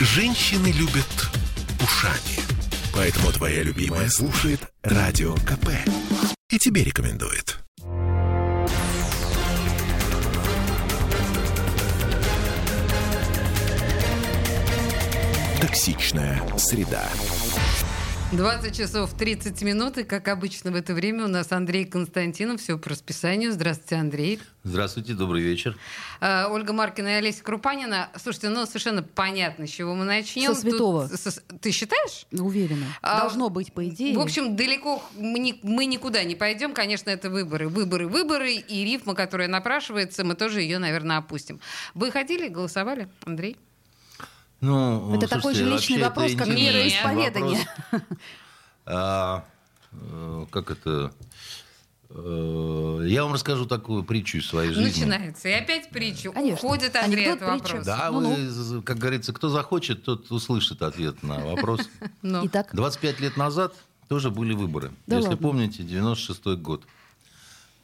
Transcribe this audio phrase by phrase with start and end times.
[0.00, 1.28] Женщины любят
[1.82, 2.38] ушами.
[2.94, 5.70] Поэтому твоя любимая слушает Радио КП.
[6.50, 7.58] И тебе рекомендует.
[15.60, 17.08] Токсичная среда.
[18.32, 22.60] 20 часов 30 минут, и, как обычно в это время, у нас Андрей Константинов.
[22.60, 23.52] Все по расписанию.
[23.52, 24.38] Здравствуйте, Андрей.
[24.64, 25.78] Здравствуйте, добрый вечер.
[26.20, 28.10] Э, Ольга Маркина и Олеся Крупанина.
[28.22, 30.54] Слушайте, ну, совершенно понятно, с чего мы начнем.
[30.54, 31.08] Со святого.
[31.08, 32.26] Тут со- ты считаешь?
[32.32, 32.84] Уверена.
[33.00, 34.14] А, Должно быть, по идее.
[34.14, 36.74] В общем, далеко мы, ни- мы никуда не пойдем.
[36.74, 37.68] Конечно, это выборы.
[37.68, 38.52] Выборы, выборы.
[38.56, 41.60] И рифма, которая напрашивается, мы тоже ее, наверное, опустим.
[41.94, 43.56] Вы ходили, голосовали, Андрей?
[44.60, 47.60] Ну, это такой же личный вопрос, как вероисповедание.
[47.92, 48.18] вопрос.
[48.86, 49.44] А,
[49.92, 51.12] э, как это?
[52.10, 55.04] Э, Я вам расскажу такую притчу из своей жизни.
[55.04, 55.48] Начинается.
[55.48, 56.32] И опять притчу.
[56.32, 56.54] Конечно.
[56.66, 57.74] Уходит Андрей от Анекдот, притча.
[57.74, 57.84] вопроса.
[57.86, 58.34] Да, Ну-ну.
[58.34, 61.80] вы, как говорится, кто захочет, тот услышит ответ на вопрос.
[62.22, 62.46] Ну.
[62.46, 63.74] Итак, 25 лет назад
[64.08, 64.90] тоже были выборы.
[65.06, 65.42] Да Если ладно?
[65.48, 66.82] помните, 96 год.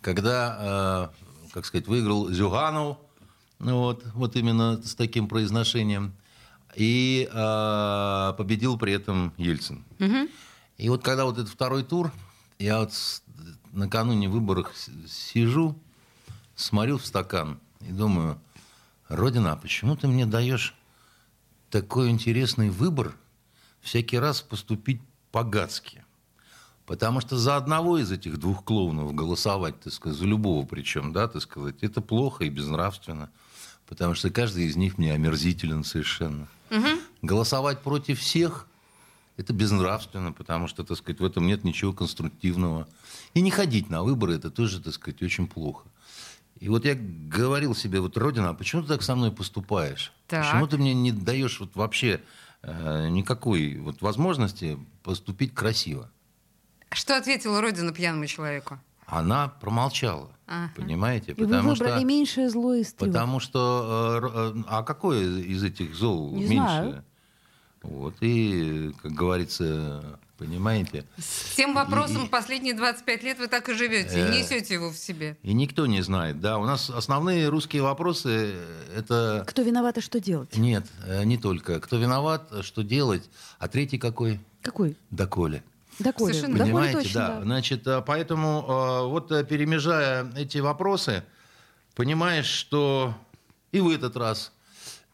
[0.00, 2.97] Когда, э, как сказать, выиграл Зюганов,
[3.59, 6.14] ну вот, вот именно с таким произношением,
[6.77, 9.84] и э, победил при этом Ельцин.
[10.77, 12.12] И вот когда вот этот второй тур,
[12.58, 13.22] я вот с-
[13.72, 14.72] накануне выборов
[15.08, 15.77] сижу,
[16.56, 18.41] смотрю в стакан и думаю,
[19.08, 20.75] Родина, а почему ты мне даешь
[21.70, 23.14] такой интересный выбор
[23.81, 25.00] всякий раз поступить
[25.31, 26.05] по-гадски?
[26.86, 31.28] Потому что за одного из этих двух клоунов голосовать, так сказать, за любого причем, да,
[31.28, 33.31] так сказать, это плохо и безнравственно.
[33.87, 36.49] Потому что каждый из них мне омерзителен совершенно.
[37.23, 38.67] Голосовать против всех–
[39.37, 42.87] это безнравственно, потому что, так сказать, в этом нет ничего конструктивного.
[43.35, 45.87] И не ходить на выборы– это тоже, так сказать, очень плохо.
[46.61, 50.12] И вот я говорил себе, вот, Родина, а почему ты так со мной поступаешь?
[50.29, 50.45] Так.
[50.45, 52.21] Почему ты мне не даешь вот вообще
[52.62, 56.11] э, никакой вот возможности поступить красиво?
[56.91, 58.79] Что ответила Родина пьяному человеку?
[59.06, 60.71] Она промолчала, Ага.
[60.77, 61.32] понимаете?
[61.32, 63.10] и вы выбрали меньшее зло из трех.
[63.12, 64.21] Потому что,
[64.55, 66.53] э, э, а какое из этих зол Не меньше?
[66.55, 67.05] знаю.
[67.82, 73.69] Вот, и, как говорится, понимаете, С тем вопросом И- и- последние 25 лет вы так
[73.69, 74.31] и живете, и Э.
[74.38, 75.37] несете его в себе.
[75.43, 80.00] и никто не знает, да, у нас основные русские вопросы, э, это, Кто виноват и
[80.00, 80.56] что делать?
[80.56, 80.87] нет,
[81.25, 83.28] не только, кто виноват, что делать,
[83.59, 84.41] а третий какой?
[84.62, 84.97] Какой?
[85.11, 85.62] Доколе.
[85.99, 86.34] Доколе.
[86.34, 87.43] Совершенно Доколе Понимаете, точно, да.
[87.43, 91.25] Значит, э, поэтому э, вот э, перемежая эти вопросы,
[91.94, 93.15] понимаешь, что
[93.72, 94.53] и в этот раз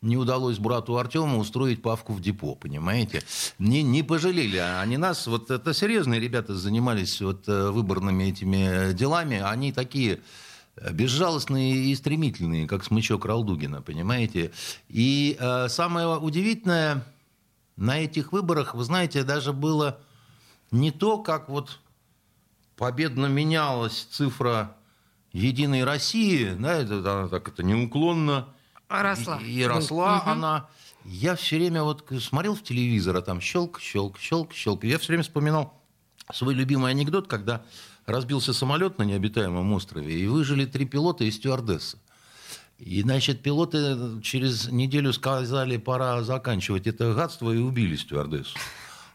[0.03, 3.23] не удалось брату Артему устроить павку в депо, понимаете?
[3.59, 5.27] Не, не пожалели они нас.
[5.27, 9.41] Вот это серьезные ребята занимались вот выборными этими делами.
[9.41, 10.21] Они такие
[10.91, 14.53] безжалостные и стремительные, как смычок Ралдугина, понимаете?
[14.89, 17.05] И э, самое удивительное
[17.77, 19.99] на этих выборах, вы знаете, даже было
[20.71, 21.79] не то, как вот
[22.77, 24.77] победно менялась цифра
[25.33, 28.49] Единой России, да, это, она так это неуклонно
[28.89, 29.39] Росла.
[29.41, 30.29] и, и росла Мгм.
[30.31, 30.69] она.
[31.05, 34.85] Я все время вот смотрел в телевизор, а там щелк, щелк, щелк, щелк.
[34.85, 35.81] Я все время вспоминал
[36.33, 37.65] свой любимый анекдот, когда
[38.07, 41.99] разбился самолет на необитаемом острове, и выжили три пилота и стюардесса.
[42.79, 48.59] И, значит, пилоты через неделю сказали, пора заканчивать это гадство, и убили стюардессу.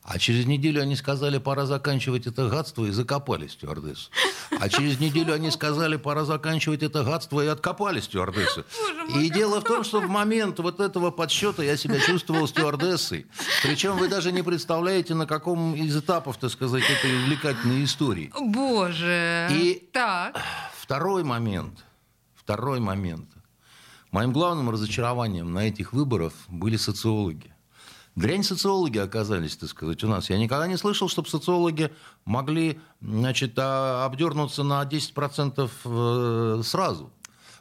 [0.08, 4.12] А через неделю они сказали, пора заканчивать это гадство, и закопали стюардессу.
[4.60, 8.64] А через неделю они сказали, пора заканчивать это гадство, и откопали стюардессу.
[9.16, 13.26] И дело в том, что в момент вот этого подсчета я себя чувствовал стюардессой.
[13.64, 18.32] Причем вы даже не представляете, на каком из этапов, так сказать, этой увлекательной истории.
[18.40, 19.48] Боже.
[19.52, 20.40] И- Так.
[20.80, 21.84] Второй момент.
[22.36, 23.28] Второй момент.
[24.12, 27.55] Моим главным разочарованием на этих выборах были социологи.
[28.16, 30.30] Дрянь социологи оказались, так сказать, у нас.
[30.30, 31.92] Я никогда не слышал, чтобы социологи
[32.24, 37.12] могли значит, а, обдернуться на 10% э, сразу.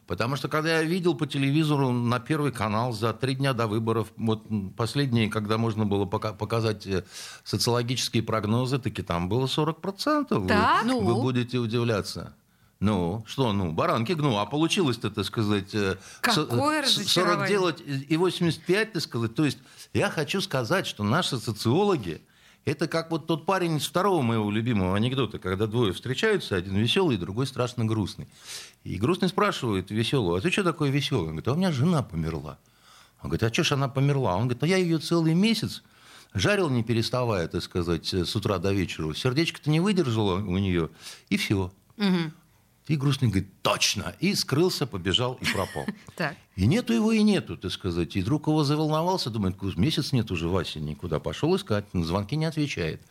[0.07, 4.13] Потому что когда я видел по телевизору на Первый канал за три дня до выборов,
[4.19, 4.45] вот
[4.77, 7.05] последние, когда можно было пока- показать э,
[7.43, 10.39] социологические прогнозы, таки там было 40%.
[10.39, 10.85] Вы- Так?
[10.85, 11.23] Вы, Ну?
[11.23, 12.35] будете удивляться.
[12.81, 17.37] Ну, что, ну, баранки гну, а получилось-то, так сказать, э, Какое со- разочарование.
[17.47, 19.35] 40 делать и 85, так сказать.
[19.35, 19.59] То есть
[19.95, 22.21] я хочу сказать, что наши социологи,
[22.65, 27.17] это как вот тот парень из второго моего любимого анекдота, когда двое встречаются, один веселый,
[27.17, 28.27] другой страшно грустный.
[28.83, 31.29] И грустный спрашивает веселого, а ты что такой веселый?
[31.29, 32.59] Он говорит, а у меня жена померла.
[33.23, 34.35] Он говорит, а что ж она померла?
[34.35, 35.83] Он говорит, ну я ее целый месяц
[36.35, 39.15] жарил, не переставая, так сказать, с утра до вечера.
[39.15, 40.91] Сердечко-то не выдержало у нее,
[41.31, 41.73] и все.
[42.87, 44.15] И грустный говорит, точно.
[44.21, 45.87] И скрылся, побежал и пропал.
[46.57, 48.15] И нету его, и нету, так сказать.
[48.15, 51.19] И друг его заволновался, думает, месяц нет уже Васи никуда.
[51.19, 53.03] Пошел искать, на звонки не отвечает.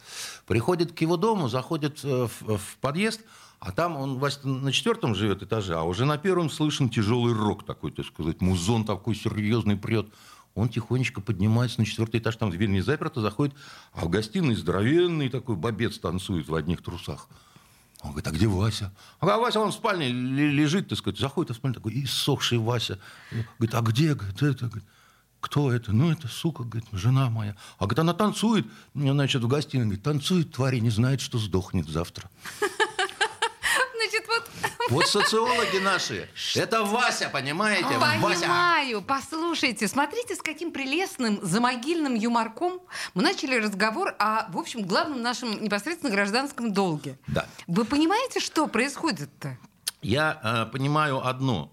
[0.46, 3.22] Приходит к его дому, заходит э, в, в подъезд,
[3.60, 7.66] а там он Вася на четвертом живет этаже, а уже на первом слышен тяжелый рок
[7.66, 10.08] такой, так сказать, музон такой серьезный прет.
[10.54, 13.56] Он тихонечко поднимается на четвертый этаж, там дверь не заперта, заходит,
[13.94, 17.28] а в гостиной здоровенный такой бобец танцует в одних трусах.
[18.04, 18.92] Он говорит, а где Вася?
[19.20, 23.00] А Вася, он в спальне лежит, так сказать, заходит в спальню, такой иссохший Вася.
[23.58, 24.14] Говорит, а где?
[24.14, 24.70] Говорит, это,
[25.40, 25.94] кто это?
[25.94, 27.56] Ну, это, сука, говорит, жена моя.
[27.78, 32.30] А говорит, она танцует, значит, в гостиной, говорит, танцует, тварь, не знает, что сдохнет завтра.
[34.90, 36.30] Вот социологи наши.
[36.56, 37.86] Это Вася, понимаете?
[37.86, 38.22] Понимаю.
[38.22, 39.02] Вася.
[39.08, 42.82] Послушайте, смотрите, с каким прелестным замогильным юморком
[43.14, 47.18] мы начали разговор о, в общем, главном нашем непосредственно гражданском долге.
[47.28, 47.46] Да.
[47.68, 49.58] Вы понимаете, что происходит-то?
[50.02, 51.72] Я э, понимаю одно.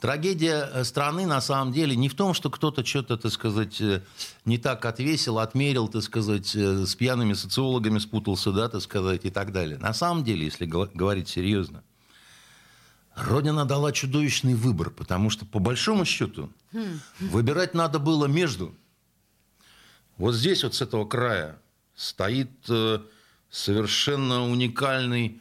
[0.00, 4.02] Трагедия э, страны на самом деле не в том, что кто-то что-то, так сказать, э,
[4.46, 9.30] не так отвесил, отмерил, так сказать, э, с пьяными социологами спутался, да, так сказать, и
[9.30, 9.78] так далее.
[9.78, 11.82] На самом деле, если говорить серьезно,
[13.26, 16.50] Родина дала чудовищный выбор, потому что, по большому счету,
[17.18, 18.74] выбирать надо было между.
[20.16, 21.58] Вот здесь, вот с этого края,
[21.94, 22.50] стоит
[23.50, 25.40] совершенно уникальный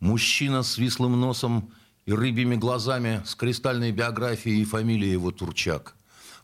[0.00, 1.72] мужчина с вислым носом,
[2.06, 5.94] и рыбьими глазами с кристальной биографией и фамилией его Турчак.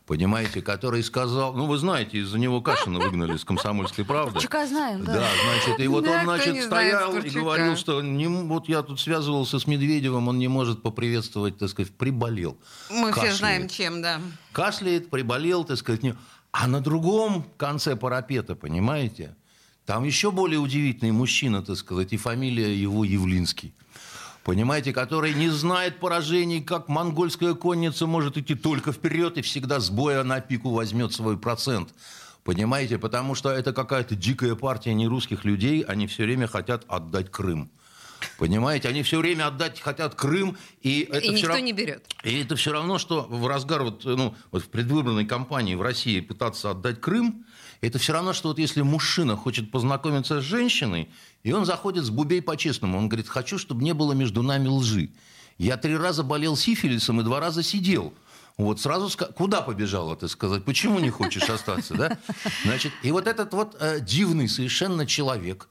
[0.05, 4.33] Понимаете, который сказал, ну вы знаете, из-за него Кашина выгнали с комсомольской правды.
[4.33, 5.15] Турчака знаем, да.
[5.15, 8.83] Да, значит, и вот Да, он, значит, стоял знает и говорил, что не, вот я
[8.83, 12.55] тут связывался с Медведевым, он не может поприветствовать, так сказать, приболел.
[12.91, 13.37] Мы все Кашляет.
[13.37, 14.21] знаем, чем, да.
[14.51, 16.03] Кашляет, приболел, так сказать.
[16.03, 16.15] не-
[16.51, 19.35] А на другом конце парапета, понимаете,
[19.87, 23.73] там еще более удивительный мужчина, так сказать, и фамилия его Явлинский.
[24.49, 29.89] Понимаете, который не знает поражений, как монгольская конница может идти только вперед и всегда с
[29.89, 31.89] боя на пику возьмет свой процент.
[32.43, 37.71] Понимаете, потому что это какая-то дикая партия нерусских людей, они все время хотят отдать Крым.
[38.37, 42.05] Понимаете, они все время отдать хотят Крым, и И никто рав- не берет.
[42.23, 46.19] и это все равно, что в разгар вот, ну, вот в предвыборной кампании в России
[46.19, 47.45] пытаться отдать Крым,
[47.81, 51.09] это все равно, что вот если мужчина хочет познакомиться с женщиной,
[51.43, 55.09] и он заходит с бубей по-честному, он говорит, хочу, чтобы не было между нами лжи.
[55.57, 58.13] Я три раза болел сифилисом и два раза сидел.
[58.57, 62.17] Вот сразу ска- куда побежала, ты сказать, почему не хочешь остаться, да?
[62.63, 65.67] Значит, и вот этот вот э, дивный совершенно человек,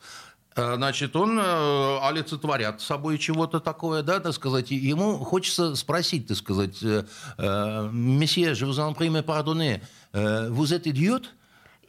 [0.55, 6.27] э, значит, он э, олицетворят собой чего-то такое, да, так сказать, и ему хочется спросить,
[6.27, 9.81] так сказать, э, месье, je vous en prie, pardonnez,
[10.13, 11.25] vous êtes idiot?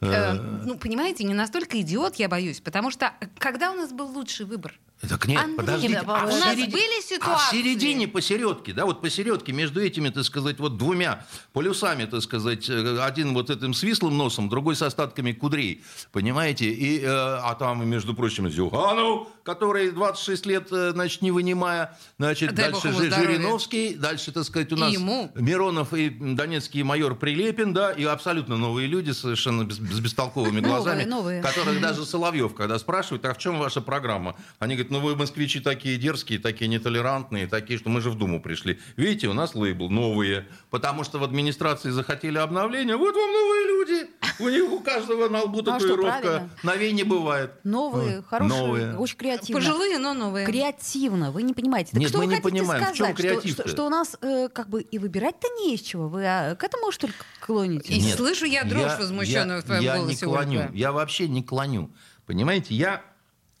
[0.00, 4.06] Э, ну, понимаете, не настолько идиот, я боюсь, потому что э, когда у нас был
[4.06, 4.78] лучший выбор?
[5.08, 5.96] Так нет, Андрей, подождите.
[6.06, 7.56] а у нас середи- были А в ситуации?
[7.62, 12.98] середине, посередке, да, вот посередке между этими, так сказать, вот двумя полюсами, так сказать, э,
[13.02, 15.82] один вот этим свислым носом, другой с остатками кудрей,
[16.12, 16.70] понимаете?
[16.70, 22.54] И, э, а там, между прочим, Зюганов, который 26 лет, э, значит, не вынимая, значит,
[22.54, 23.10] Дай дальше Жи-.
[23.10, 25.30] Жириновский, дальше, так сказать, у нас ему.
[25.34, 30.68] Миронов и донецкий майор Прилепин, да, и абсолютно новые люди, совершенно без- с бестолковыми Новые,
[30.74, 31.42] глазами, новые.
[31.42, 34.34] которых даже Соловьев, когда спрашивают, а в чем ваша программа?
[34.58, 38.40] Они говорят, ну вы, москвичи, такие дерзкие, такие нетолерантные, такие, что мы же в Думу
[38.40, 38.78] пришли.
[38.96, 42.96] Видите, у нас лейбл «Новые», потому что в администрации захотели обновления.
[42.96, 44.10] Вот вам новые люди.
[44.38, 46.48] У них у каждого на лбу Ну, а татуировка.
[46.62, 47.52] Новей не бывает.
[47.64, 48.96] Новые, хорошие, Новые.
[48.96, 49.60] очень креативно.
[49.60, 50.44] Пожилые, но новые.
[50.46, 51.92] Креативно, вы не понимаете.
[51.92, 53.62] Так Нет, что мы вы не хотите понимаем, в чем сказать, что- креатив-то?
[53.62, 56.08] что, что у нас э, как бы и выбирать-то не из чего.
[56.08, 57.92] Вы а, к этому что ли клоните?
[57.92, 60.60] И Нет, слышу я дрожь возмущенную я- в твоем я голосе, не клоню.
[60.60, 60.72] Ольга.
[60.74, 61.90] Я вообще не клоню.
[62.26, 63.02] Понимаете, я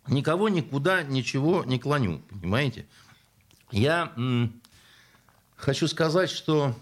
[0.08, 2.20] никого никуда ничего не клоню.
[2.30, 2.86] Понимаете?
[3.70, 4.12] Я
[5.56, 6.74] хочу сказать, что,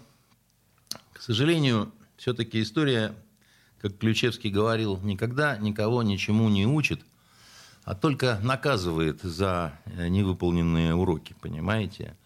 [1.13, 3.15] к сожалению, все-таки история,
[3.81, 7.01] как Ключевский говорил, никогда никого ничему не учит,
[7.83, 12.17] а только наказывает за э, невыполненные уроки, понимаете?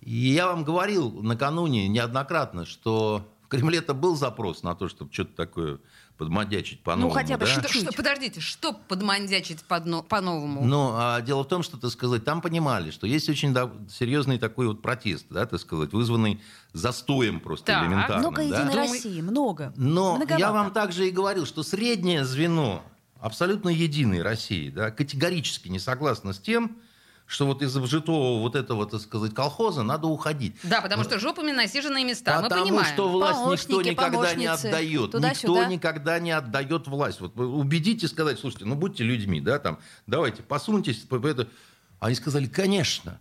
[0.00, 5.34] И я вам говорил накануне неоднократно, что в Кремле-то был запрос на то, чтобы что-то
[5.34, 5.78] такое
[6.18, 7.14] подмадячить по-новому.
[7.14, 7.52] хотя бы да?
[7.52, 10.64] Что, что- подождите, что подмандячить под но- по-новому?
[10.64, 14.38] Ну, а дело в том, что, так сказать, там понимали, что есть очень да, серьезный
[14.38, 16.40] такой вот протест, да, так сказать, вызванный
[16.72, 17.84] застоем просто Так.
[17.84, 18.18] элементарным.
[18.20, 18.42] Много да.
[18.42, 19.72] Единой Думаю- России, много.
[19.76, 20.40] Но Многовато.
[20.40, 22.82] я вам также и говорил, что среднее звено
[23.20, 26.76] абсолютно единой России да, категорически не согласно с тем,
[27.28, 30.56] что вот из вжитого вот этого, так сказать, колхоза надо уходить.
[30.62, 32.86] Да, потому что жопами насиженные места, мы Потому понимаем.
[32.94, 35.12] что власть никто никогда не отдает.
[35.14, 37.20] Никто никогда не отдает власть.
[37.20, 40.96] Вот убедите сказать, слушайте, ну будьте людьми, да, там, давайте, посуньтесь.
[41.00, 41.46] по- по это».
[42.00, 43.20] Они сказали, конечно.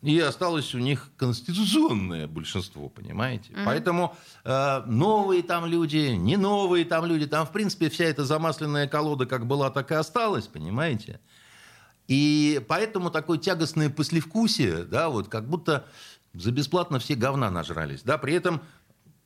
[0.00, 3.52] И осталось у них конституционное большинство, понимаете?
[3.64, 8.86] Поэтому э, новые там люди, не новые там люди, там, в принципе, вся эта замасленная
[8.86, 11.18] колода как была, так и осталась, понимаете?
[12.08, 15.86] И поэтому такое тягостное послевкусие, да, вот как будто
[16.32, 18.62] за бесплатно все говна нажрались, да, при этом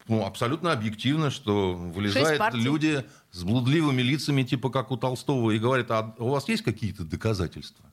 [0.09, 5.91] ну, абсолютно объективно, что вылезают люди с блудливыми лицами, типа как у Толстого, и говорят,
[5.91, 7.85] а у вас есть какие-то доказательства?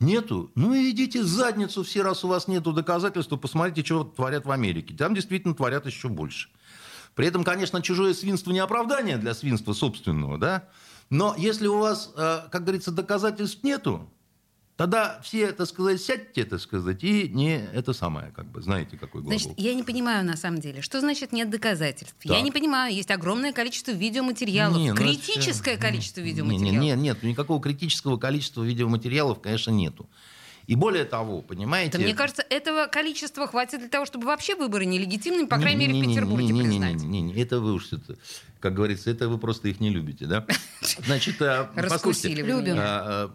[0.00, 0.50] Нету?
[0.54, 4.50] Ну и идите в задницу все, раз у вас нету доказательств, посмотрите, что творят в
[4.50, 4.94] Америке.
[4.94, 6.48] Там действительно творят еще больше.
[7.14, 10.68] При этом, конечно, чужое свинство не оправдание для свинства собственного, да?
[11.10, 14.08] Но если у вас, э, как говорится, доказательств нету,
[14.76, 19.22] тогда все, так сказать, сядьте, так сказать, и не это самое, как бы, знаете, какой
[19.22, 19.38] глагол.
[19.38, 22.16] Значит, я не понимаю на самом деле, что значит нет доказательств.
[22.24, 22.42] Я Так.
[22.44, 26.72] не понимаю, есть огромное количество видеоматериалов, Не, ну это критическое всё- количество видеоматериалов.
[26.80, 30.08] не, не, нет, никакого критического количества видеоматериалов, конечно, нету.
[30.66, 31.98] И более того, понимаете...
[31.98, 36.00] Да мне кажется, этого количества хватит для того, чтобы вообще выборы нелегитимными, по крайней мере,
[36.00, 37.02] в Петербурге не-не-не, признать.
[37.02, 38.16] не-не-не, Это вы уж, это,
[38.60, 40.46] как говорится, это вы просто их не любите, да?
[41.06, 42.76] Значит, Раскусили послушайте, Любим.
[42.78, 43.32] а, а,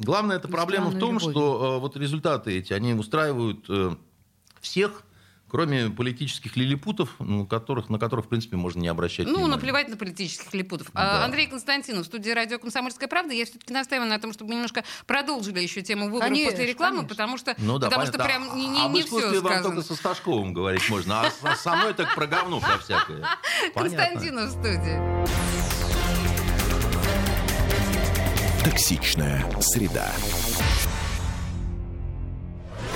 [0.00, 3.94] главная эта проблема в том, что а, вот результаты эти, они устраивают э,
[4.60, 5.02] всех,
[5.52, 9.52] кроме политических лилипутов, ну, которых, на которых, в принципе, можно не обращать Ну, внимания.
[9.54, 10.88] наплевать на политических липутов.
[10.94, 11.20] Да.
[11.22, 13.34] А, Андрей Константинов, в студии радио «Комсомольская правда».
[13.34, 16.96] Я все-таки настаиваю на том, чтобы мы немножко продолжили еще тему выборов Конечно, после рекламы,
[16.96, 17.08] конечно.
[17.10, 18.46] потому что, Ну да, потому что понятно.
[18.46, 19.74] прям не, не, а в не искусстве все вам сказано.
[19.74, 23.22] только со Сташковым говорить можно, а со мной так про говно про всякое.
[23.74, 23.98] Понятно.
[23.98, 25.72] Константинов в студии.
[28.64, 30.12] Токсичная среда.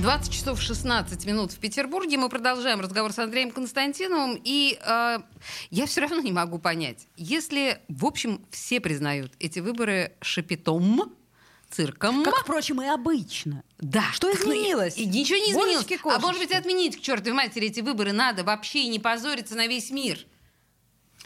[0.00, 2.18] 20 часов 16 минут в Петербурге.
[2.18, 4.40] Мы продолжаем разговор с Андреем Константиновым.
[4.44, 5.18] И э,
[5.70, 7.08] я все равно не могу понять.
[7.16, 11.16] Если, в общем, все признают эти выборы шапитом,
[11.68, 12.22] цирком...
[12.22, 13.64] Как, впрочем, и обычно.
[13.78, 14.04] Да.
[14.12, 14.96] Что изменилось?
[14.96, 15.84] и ничего не изменилось.
[15.84, 19.56] Божечки, А может быть, отменить к чертовой матери эти выборы надо вообще и не позориться
[19.56, 20.20] на весь мир.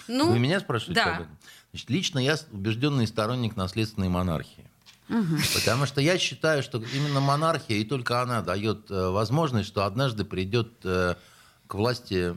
[0.08, 1.16] Ну, Вы меня спрашиваете да.
[1.16, 1.38] об этом?
[1.72, 4.71] Значит, лично я убежденный сторонник наследственной монархии.
[5.54, 10.24] Потому что я считаю, что именно монархия, и только она дает э, возможность, что однажды
[10.24, 11.16] придет э,
[11.66, 12.34] к власти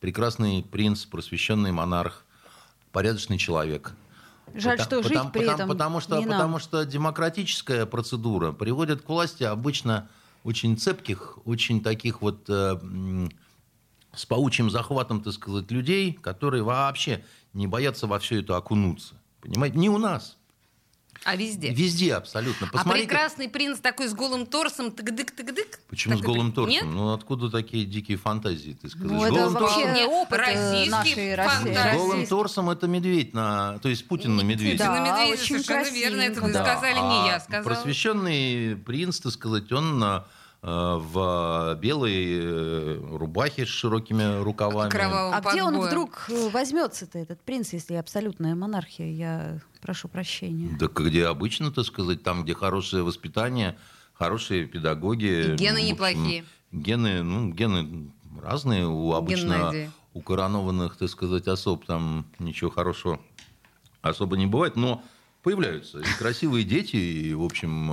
[0.00, 2.24] прекрасный принц, просвещенный монарх,
[2.92, 3.92] порядочный человек.
[4.54, 6.34] Жаль, Пота- что жить потому, при потому- этом потому что, не нам.
[6.38, 10.08] потому что демократическая процедура приводит к власти обычно
[10.44, 12.78] очень цепких, очень таких вот э,
[14.14, 17.24] с паучьим захватом, так сказать, людей, которые вообще
[17.54, 19.14] не боятся во все это окунуться.
[19.40, 19.78] Понимаете?
[19.78, 20.36] Не у нас.
[21.24, 21.70] А везде.
[21.72, 22.66] Везде абсолютно.
[22.66, 23.06] А Посмотрите.
[23.08, 25.78] прекрасный принц такой с голым торсом, тык-дык-тык-дык.
[25.88, 26.72] Почему с Такой голым торсом?
[26.72, 26.84] Нет?
[26.84, 29.10] Ну откуда такие дикие фантазии, ты скажешь?
[29.10, 31.74] Ну, это голым, вообще Вполне опыт э, российский фантазии.
[31.74, 34.78] с голым торсом это медведь на, то есть Путин на медведя.
[34.84, 36.20] Да, на медведя, очень совершенно верно.
[36.22, 36.64] Это вы красивенько, да.
[36.78, 37.62] сказали, не я А сказала.
[37.64, 40.20] Просвещенный принц, так сказать, он э,
[40.62, 44.90] в белой э, рубахе с широкими рукавами.
[44.90, 45.86] Кровавым А где он подбоем.
[45.88, 49.10] вдруг возьмется-то, этот принц, если абсолютная монархия?
[49.10, 50.74] Я прошу прощения.
[50.78, 53.76] Да где обычно, так сказать, там, где хорошее воспитание,
[54.14, 55.52] хорошие педагоги.
[55.52, 56.44] И гены общем, неплохие.
[56.70, 58.10] Гены, ну, гены
[58.40, 59.90] разные у обычно Геннадий.
[60.14, 63.20] у коронованных, так сказать, особ там ничего хорошего
[64.00, 65.02] особо не бывает, но
[65.42, 67.92] появляются и красивые дети, и, в общем,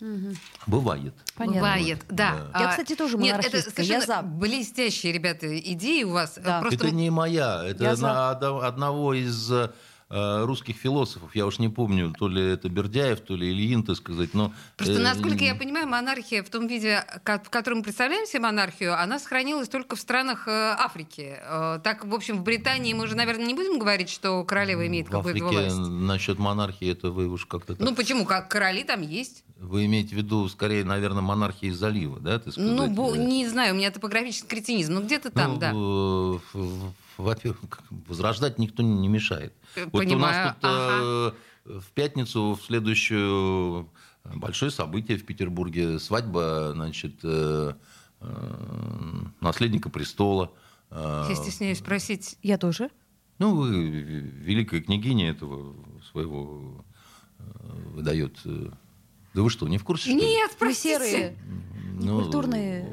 [0.00, 0.34] э,
[0.66, 1.14] бывает.
[1.36, 1.60] Понятно.
[1.60, 2.48] Бывает, да.
[2.54, 2.60] Да.
[2.60, 4.22] Я, А, кстати, тоже Нет, это монархистка, я за.
[4.22, 6.38] блестящие, ребята, идеи у вас.
[6.42, 6.60] Да.
[6.60, 9.70] Просто Это не моя, это Я на одно- одного из э,
[10.10, 14.34] русских философов, я уж не помню, то ли это Бердяев, то ли Ильин, так сказать,
[14.34, 14.52] но...
[14.76, 19.00] Просто, э, насколько я понимаю, монархия в том виде, в котором мы представляем себе монархию,
[19.00, 21.36] она сохранилась только в странах э, Африки.
[21.40, 25.08] Э, Так, в общем, в Британии мы же, наверное, не будем говорить, что королева имеет
[25.08, 25.76] какую-то Африке власть.
[25.78, 27.86] насчет монархии это вы уж как-то так.
[27.88, 28.24] Ну, почему?
[28.24, 29.44] Как короли там есть.
[29.58, 32.38] Вы имеете в виду, скорее, наверное, монархии залива, да?
[32.40, 33.18] Ты сказать, Ну, бо- э?
[33.18, 34.94] не знаю, у меня топографический кретинизм.
[34.94, 35.70] Ну, где-то там, Ну, да.
[35.70, 39.52] э, в- Во-первых, возрождать никто не мешает.
[39.76, 41.32] Э, Вот у понимаю, нас тут э,
[41.78, 43.88] в пятницу, в следующую,
[44.24, 45.98] э, большое событие в Петербурге.
[45.98, 47.22] Свадьба, значит,
[49.40, 50.52] наследника престола.
[50.90, 52.36] Я стесняюсь спросить.
[52.42, 52.90] Я тоже.
[53.38, 55.74] Ну, вы великая княгиня этого
[56.10, 56.84] своего
[57.38, 58.38] выдает.
[58.44, 60.12] Да вы что, не в курсе?
[60.12, 60.98] Нет, простите.
[60.98, 61.38] серые.
[62.02, 62.86] Ну, культурные.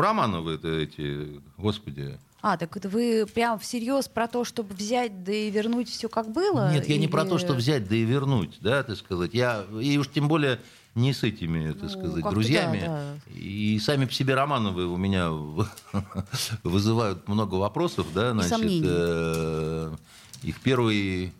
[0.00, 2.18] Романовы это эти, господи.
[2.42, 6.30] А, так это вы прям всерьез про то, чтобы взять, да и вернуть все как
[6.32, 6.72] было?
[6.72, 9.32] Нет, я не про Или- то, что взять, да и вернуть, да, так сказать.
[9.32, 10.60] Я, и уж тем более
[10.96, 12.82] не с этими, так Ну, сказать, как-то друзьями.
[12.84, 15.30] да, И сами по себе Романовы у меня
[16.64, 18.82] вызывают много вопросов, да, значит.
[18.84, 19.94] э,
[20.42, 21.30] Их первый э,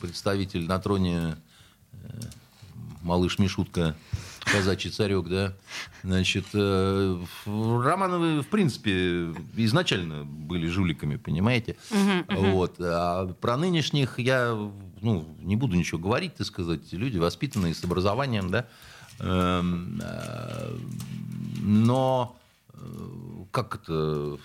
[0.00, 1.36] представитель на троне
[1.94, 2.08] э,
[3.02, 3.96] малыш Мишутка,
[4.44, 5.54] казачий царек, да.
[6.02, 11.76] Значит, э, Романовы, в принципе, изначально были жуликами, понимаете?
[12.28, 12.76] Вот.
[12.80, 14.56] А про нынешних я
[15.00, 16.92] ну, не буду ничего говорить, так сказать.
[16.92, 18.66] Люди воспитанные, с образованием, да.
[19.18, 20.76] Эм, э,
[21.62, 22.36] Но
[22.72, 22.78] э,
[23.50, 24.38] как это...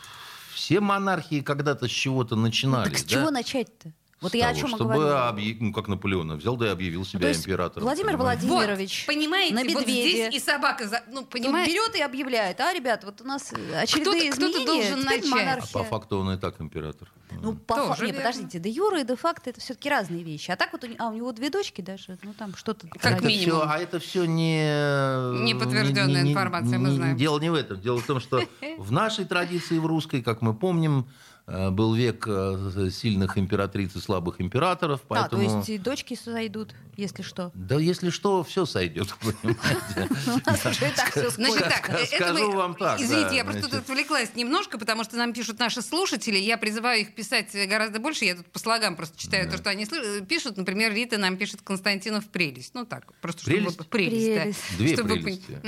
[0.54, 2.90] Все монархии когда-то с чего-то начинали.
[2.90, 3.10] Так с да?
[3.10, 3.92] чего начать-то?
[4.22, 7.06] Вот я о того, чем чтобы объ- ну, как Наполеон, взял да и объявил Ну,
[7.06, 7.84] себя то есть императором.
[7.84, 8.48] Владимир понимаете?
[8.48, 10.10] Владимирович Вот, понимаете, на вот медведе.
[10.30, 13.52] здесь и собака, за- ну, Тут понимаете, берет и объявляет, а, ребят, вот у нас
[13.52, 15.32] э, очередные Кто-то- кто-то изменения, должен теперь начать.
[15.32, 15.74] А монархия.
[15.74, 17.12] по факту он и так император.
[17.42, 18.26] Ну, по Тоже факту, не, верно.
[18.30, 20.52] подождите, де юра и де факто это все-таки разные вещи.
[20.52, 22.88] А так вот, у, а у него две дочки даже, ну там что-то...
[22.88, 23.60] Как это минимум.
[23.62, 25.44] Всё, а это все не...
[25.44, 27.18] Неподтвержденная не- не- информация, мы не- знаем.
[27.18, 27.80] Дело не в этом.
[27.80, 28.42] Дело в том, что
[28.78, 31.08] в нашей традиции, в русской, как мы помним,
[31.48, 35.48] э, был век э, сильных императриц и слабых императоров, А, поэтому...
[35.50, 37.52] то есть и дочки сойдут, если что.
[37.54, 40.10] Да если что, все сойдет, понимаете.
[40.28, 43.36] У нас уже и так все Значит так, э, это Скажу мы- вам так, Извините,
[43.36, 46.38] я просто тут отвлеклась немножко, потому что нам пишут наши слушатели.
[46.38, 48.26] Я призываю их писать гораздо больше.
[48.26, 50.58] Я тут по слогам просто читаю то, что они слы- пишут.
[50.58, 52.74] Например, Рита нам пишет Константинов прелесть.
[52.74, 53.56] Ну так, просто чтобы
[53.90, 53.90] Прелесть?
[53.90, 54.42] прелесть, да.
[54.78, 55.04] Прелесть.
[55.04, 55.60] Две прелести.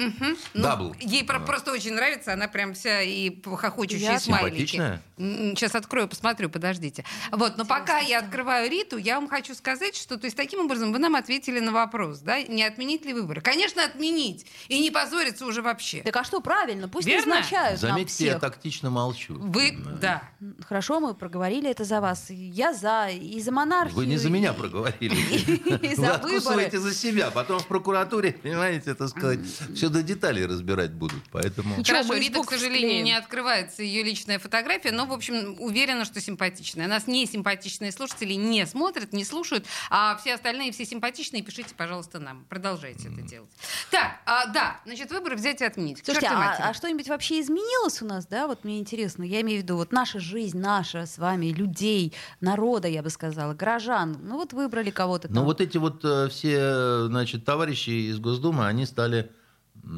[0.53, 0.95] Ну, Дабл.
[0.99, 4.99] Ей про- просто очень нравится, она прям вся и хохочущие смайлики.
[5.17, 7.03] Сейчас открою, посмотрю, подождите.
[7.31, 10.91] Вот, но пока я открываю Риту, я вам хочу сказать, что то есть таким образом
[10.93, 13.41] вы нам ответили на вопрос, да, не отменить ли выборы?
[13.41, 16.01] Конечно, отменить и не позориться уже вообще.
[16.01, 16.87] Так а что правильно?
[16.87, 17.35] Пусть Верно?
[17.35, 18.41] назначают нам Заметьте, я всех.
[18.41, 19.35] тактично молчу.
[19.37, 20.23] Вы, да.
[20.67, 22.25] Хорошо, мы проговорили это за вас.
[22.29, 23.95] Я за, и за монархию.
[23.95, 25.15] Вы не за меня и- проговорили.
[25.15, 26.93] И Вы за откусываете выборы.
[26.93, 27.31] за себя.
[27.31, 29.39] Потом в прокуратуре, понимаете, так сказать,
[29.75, 31.23] все до деталей разбирать будут.
[31.31, 31.83] Поэтому...
[31.83, 36.87] Хорошо, Рита, к сожалению, не открывается ее личная фотография, но, в общем, уверена, что симпатичная.
[36.87, 41.06] Нас не симпатичные слушатели не смотрят, не слушают, а все остальные, все симпатичные,
[41.43, 42.45] пишите, пожалуйста, нам.
[42.49, 43.49] Продолжайте это делать.
[43.91, 46.01] Так, а, да, значит, выборы взять и отменить.
[46.03, 48.47] Слушайте, а, а что-нибудь вообще изменилось у нас, да?
[48.47, 49.23] Вот мне интересно.
[49.23, 53.53] Я имею в виду, вот наша жизнь, наша с вами, людей, народа, я бы сказала,
[53.53, 54.17] горожан.
[54.21, 55.27] Ну вот выбрали кого-то.
[55.31, 59.31] Но вот эти вот э, все, значит, товарищи из Госдумы, они стали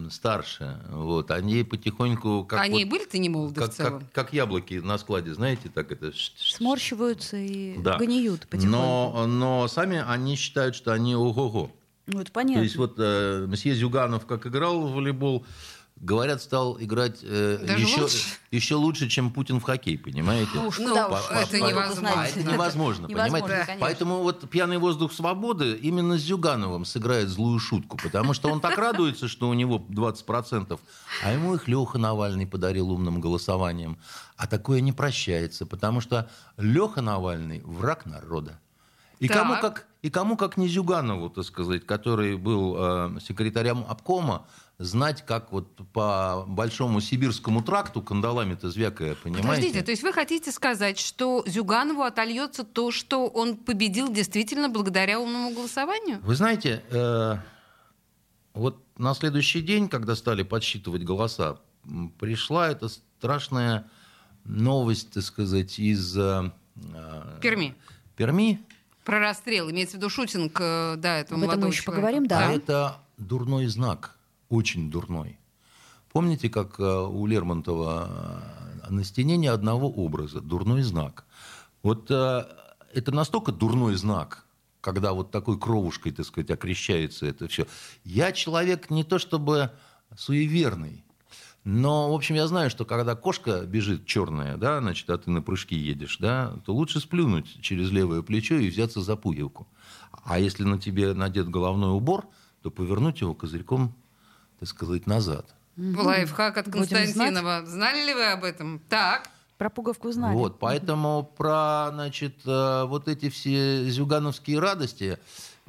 [0.10, 0.80] старше.
[0.90, 1.32] Вот.
[1.32, 2.46] Они потихоньку...
[2.46, 4.00] Как Они и вот- были-то не молоды как, в целом.
[4.02, 6.12] как, как яблоки на складе, знаете, так это...
[6.38, 7.98] Сморщиваются и Да.
[7.98, 8.68] гниют потихоньку.
[8.78, 11.72] Но, но сами они считают, что они ого-го.
[12.08, 12.64] Ну, это То понятно.
[12.64, 15.46] есть вот э, месье Зюганов, как играл в волейбол,
[16.02, 18.18] говорят, стал играть э, Даже еще, лучше?
[18.52, 20.52] еще лучше, чем Путин в хоккей, понимаете?
[20.56, 22.14] Ну уж Ну, куда по- уж, это вы невозможно.
[22.22, 23.48] А это невозможно, понимаете?
[23.48, 23.76] конечно.
[23.80, 28.78] Поэтому вот пьяный воздух свободы именно с Зюгановым сыграет злую шутку, потому что он так
[28.78, 30.80] радуется, что у него 20%,
[31.24, 33.98] а ему их Леха Навальный подарил умным голосованием.
[34.38, 38.60] А такое не прощается, потому что Леха Навальный враг народа.
[39.20, 39.38] И Так.
[39.38, 45.26] кому, как, и кому как не Зюганову, так сказать, который был э, секретарем обкома, знать,
[45.26, 49.48] как вот по большому сибирскому тракту кандалами-то звякая, понимаете?
[49.48, 55.20] Подождите, то есть вы хотите сказать, что Зюганову отольется то, что он победил действительно благодаря
[55.20, 56.20] умному голосованию?
[56.22, 57.36] Вы знаете, э,
[58.54, 61.60] вот на следующий день, когда стали подсчитывать голоса,
[62.20, 63.90] пришла эта страшная
[64.46, 66.52] новость, так сказать, из э,
[67.42, 67.76] Перми.
[68.16, 68.60] Перми.
[69.10, 69.72] Про расстрел.
[69.72, 71.92] Имеется в виду шутинг, э, да, этого Об этом мы еще человека.
[71.92, 72.48] поговорим, да.
[72.48, 74.16] А это дурной знак,
[74.50, 75.40] очень дурной.
[76.12, 78.44] Помните, как э, у Лермонтова
[78.84, 81.26] э, на стене ни одного образа, дурной знак.
[81.82, 84.46] Вот это настолько дурной знак,
[84.80, 87.66] когда вот такой кровушкой, так сказать, окрещается это все.
[88.04, 89.72] Я человек не то чтобы
[90.16, 91.04] суеверный,
[91.64, 95.42] но, в общем, я знаю, что когда кошка бежит черная, да, значит, а ты на
[95.42, 99.68] прыжки едешь, да, то лучше сплюнуть через левое плечо и взяться за пуговку.
[100.24, 102.28] А если на тебе надет головной убор,
[102.62, 103.94] то повернуть его козырьком,
[104.60, 105.54] так сказать, назад.
[105.78, 107.66] Лайфхак от Константинова.
[107.66, 108.80] Знали ли вы об этом?
[108.90, 109.30] Так.
[109.58, 110.36] Про пуговку знали.
[110.36, 115.20] Вот, поэтому про, значит, э, вот эти все зюгановские радости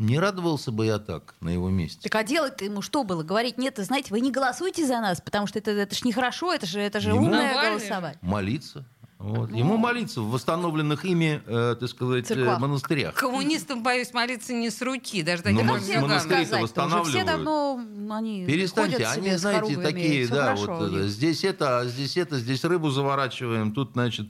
[0.00, 2.00] не радовался бы я так на его месте.
[2.08, 3.22] Так а делать-то ему что было?
[3.22, 6.66] Говорить, нет, знаете, вы не голосуйте за нас, потому что это, это ж нехорошо, это
[6.66, 7.70] же, это же Ему- умное Навальный.
[7.78, 8.18] голосовать.
[8.22, 8.84] Молиться.
[9.18, 9.50] Вот.
[9.52, 12.58] Ему молиться в восстановленных ими, э, так сказать, э, Церквах.
[12.58, 13.14] монастырях.
[13.14, 15.22] Коммунистам, боюсь, молиться не с руки.
[15.22, 17.26] Даже Ну, как мон- монастыри-то уже Все восстанавливают.
[17.26, 17.80] давно
[18.14, 22.38] они Перестаньте, ходят они, знаете, такие, всё да, хорошо вот здесь это, а здесь это,
[22.38, 24.26] здесь рыбу заворачиваем, тут, значит,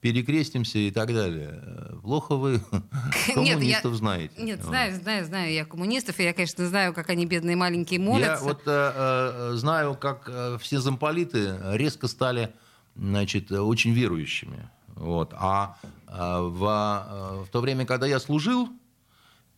[0.00, 1.62] перекрестимся и так далее.
[2.02, 2.60] Плохо вы
[3.34, 4.34] коммунистов знаете.
[4.38, 8.44] Нет, знаю, знаю, знаю я коммунистов, и я, конечно, знаю, как они бедные маленькие молятся.
[8.44, 12.52] Я вот э, знаю, как э, все замполиты резко стали,
[12.96, 14.68] значит, очень верующими.
[15.00, 15.32] Вот.
[15.34, 18.68] А э, в, э, в то время, когда я служил,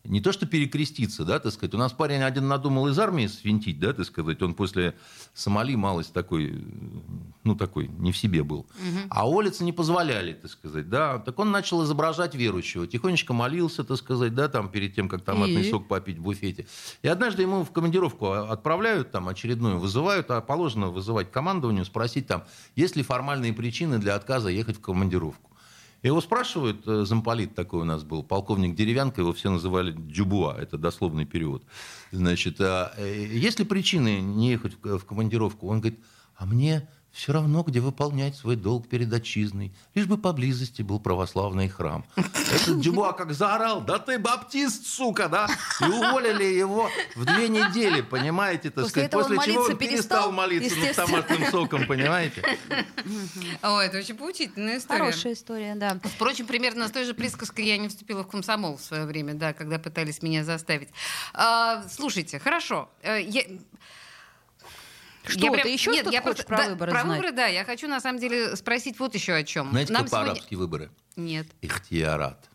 [0.04, 1.74] не то что перекреститься, да, так сказать.
[1.74, 4.42] У нас парень один надумал из армии свинтить, да, так сказать.
[4.42, 4.94] Он после
[5.32, 6.64] Сомали малость такой,
[7.44, 8.60] ну, такой, не в себе был.
[8.60, 8.98] Угу.
[9.10, 11.18] А улицы не позволяли, так сказать, да.
[11.18, 12.86] Так он начал изображать верующего.
[12.86, 15.70] Тихонечко молился, так сказать, да, там, перед тем, как томатный И...
[15.70, 16.66] сок попить в буфете.
[17.02, 22.42] И однажды ему в командировку отправляют, там, очередную вызывают, а положено вызывать командованию, спросить там,
[22.74, 25.51] есть ли формальные причины для отказа ехать в командировку.
[26.02, 30.76] Его спрашивают, э, замполит такой у нас был, полковник Деревянко, его все называли Дюбуа, это
[30.76, 31.62] дословный перевод.
[32.10, 35.68] Значит, а, э, есть ли причины не ехать в командировку?
[35.68, 36.00] Он говорит,
[36.34, 41.68] а мне все равно, где выполнять свой долг перед отчизной, лишь бы поблизости был православный
[41.68, 42.04] храм.
[42.16, 45.48] Этот Дюбуа как заорал, да ты баптист, сука, да?
[45.80, 49.10] И уволили его в две недели, понимаете, так после сказать.
[49.10, 52.42] После он чего он перестал, молиться над томатным соком, понимаете?
[53.60, 55.00] О, это очень поучительная история.
[55.00, 56.00] Хорошая история, да.
[56.02, 59.52] Впрочем, примерно с той же присказкой я не вступила в комсомол в свое время, да,
[59.52, 60.88] когда пытались меня заставить.
[61.34, 62.88] А, слушайте, хорошо.
[63.02, 63.42] Э, я...
[65.24, 65.62] Что, я прям...
[65.62, 66.44] ты еще Нет, я просто...
[66.44, 67.16] про да, выборы Про знать?
[67.18, 67.46] выборы, да.
[67.46, 69.70] Я хочу, на самом деле, спросить вот еще о чем.
[69.70, 70.26] Знаете, Нам сегодня...
[70.26, 70.90] по-арабски выборы?
[71.16, 71.46] Нет.
[71.60, 72.48] Ихтиарат.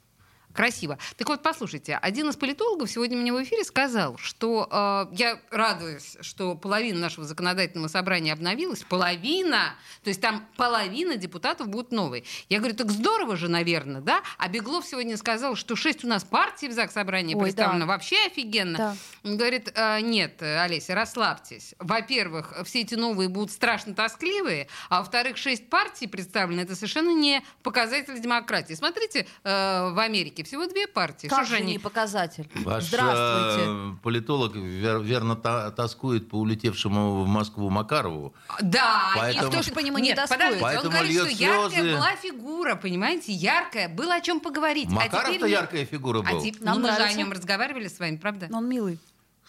[0.57, 0.97] Красиво.
[1.17, 6.17] Так вот, послушайте, один из политологов сегодня мне в эфире сказал, что э, я радуюсь,
[6.21, 8.83] что половина нашего законодательного собрания обновилась.
[8.89, 9.75] Половина!
[10.03, 12.23] То есть там половина депутатов будут новые.
[12.49, 14.23] Я говорю, так здорово же, наверное, да?
[14.39, 17.81] А Беглов сегодня сказал, что шесть у нас партий в ЗАГС собрании Ой, представлено.
[17.81, 17.91] Да.
[17.91, 18.77] Вообще офигенно.
[18.79, 18.95] Да.
[19.23, 21.75] Он говорит, э, нет, Олеся, расслабьтесь.
[21.77, 26.61] Во-первых, все эти новые будут страшно тоскливые, а во-вторых, шесть партий представлены.
[26.61, 28.73] Это совершенно не показатель демократии.
[28.73, 31.27] Смотрите, э, в Америке всего две партии.
[31.27, 31.73] Как Что же они...
[31.73, 32.49] не показатель?
[32.55, 33.69] Ваш Здравствуйте.
[33.69, 38.33] Э, политолог вер, верно та, тоскует по улетевшему в Москву Макарову.
[38.61, 39.47] Да, Поэтому...
[39.47, 40.59] и кто же по нему не тоскует?
[40.59, 41.43] Поэтому он говорит, что слезы.
[41.43, 44.89] яркая была фигура, понимаете, яркая, было о чем поговорить.
[44.89, 45.51] Макаров-то а теперь...
[45.51, 46.37] яркая фигура был.
[46.37, 46.61] А теперь...
[46.61, 48.47] ну, мы же о нем разговаривали с вами, правда?
[48.49, 48.99] Но он милый.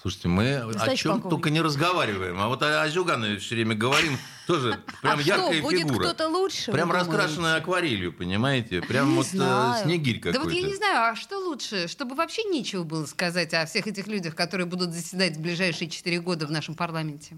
[0.00, 2.38] Слушайте, мы о чем только не разговариваем.
[2.40, 4.16] А вот о, о Зюганове все время говорим.
[4.46, 6.04] Тоже прям а яркая что, будет фигура.
[6.04, 6.72] кто-то лучше?
[6.72, 8.80] Прям раскрашенная акварелью, понимаете?
[8.80, 9.84] Прям не вот э, знаю.
[9.84, 10.38] снегирь какой-то.
[10.38, 11.88] Да вот я не знаю, а что лучше?
[11.88, 16.20] Чтобы вообще нечего было сказать о всех этих людях, которые будут заседать в ближайшие четыре
[16.20, 17.36] года в нашем парламенте.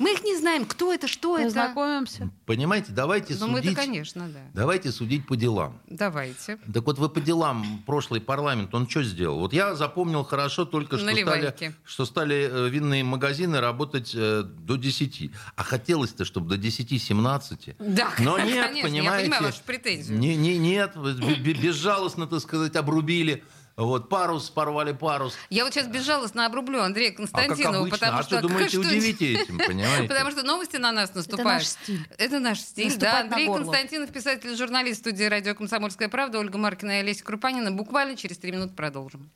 [0.00, 1.50] Мы их не знаем, кто это, что это.
[1.50, 2.30] Знакомимся.
[2.46, 3.76] Понимаете, давайте Ну, мы-то, судить.
[3.78, 4.40] конечно, да.
[4.54, 5.78] Давайте судить по делам.
[5.86, 6.56] Давайте.
[6.72, 9.38] Так вот вы по делам прошлый парламент, он что сделал?
[9.40, 14.76] Вот я запомнил хорошо только, что стали, что стали э, винные магазины работать э, до
[14.76, 15.30] 10.
[15.54, 17.76] А хотелось-то, чтобы до 10-17.
[17.78, 19.04] Да, Но нет, конечно, понимаете.
[19.04, 20.18] я понимаю вашу претензию.
[20.18, 23.44] Не, не, нет, безжалостно, так сказать, обрубили.
[23.80, 25.34] Вот парус, порвали парус.
[25.48, 28.38] Я вот сейчас безжалостно обрублю Андрея А как Константинова, потому а что...
[28.38, 30.06] что думаете, что- удивите этим, понимаете?
[30.06, 31.46] Потому что новости на нас наступают.
[31.46, 32.06] наш стиль.
[32.18, 33.20] Это наш стиль, да.
[33.20, 33.46] Андрей.
[33.46, 37.70] Константинов, писатель, журналист студии «Радио Комсомольская правда», Ольга Маркина и Олеся Крупанина.
[37.72, 39.30] Буквально через три минуты продолжим.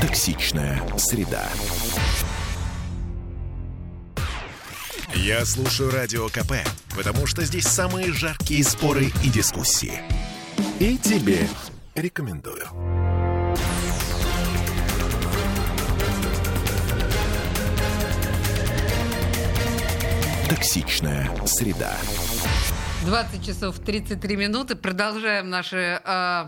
[0.00, 1.46] Токсичная среда.
[5.22, 6.52] Я слушаю Радио КП,
[6.96, 10.00] потому что здесь самые жаркие споры и дискуссии.
[10.78, 11.46] И тебе
[11.94, 12.64] рекомендую.
[20.48, 21.98] Токсичная среда.
[23.04, 24.74] 20 часов 33 минуты.
[24.74, 26.44] Продолжаем наши э,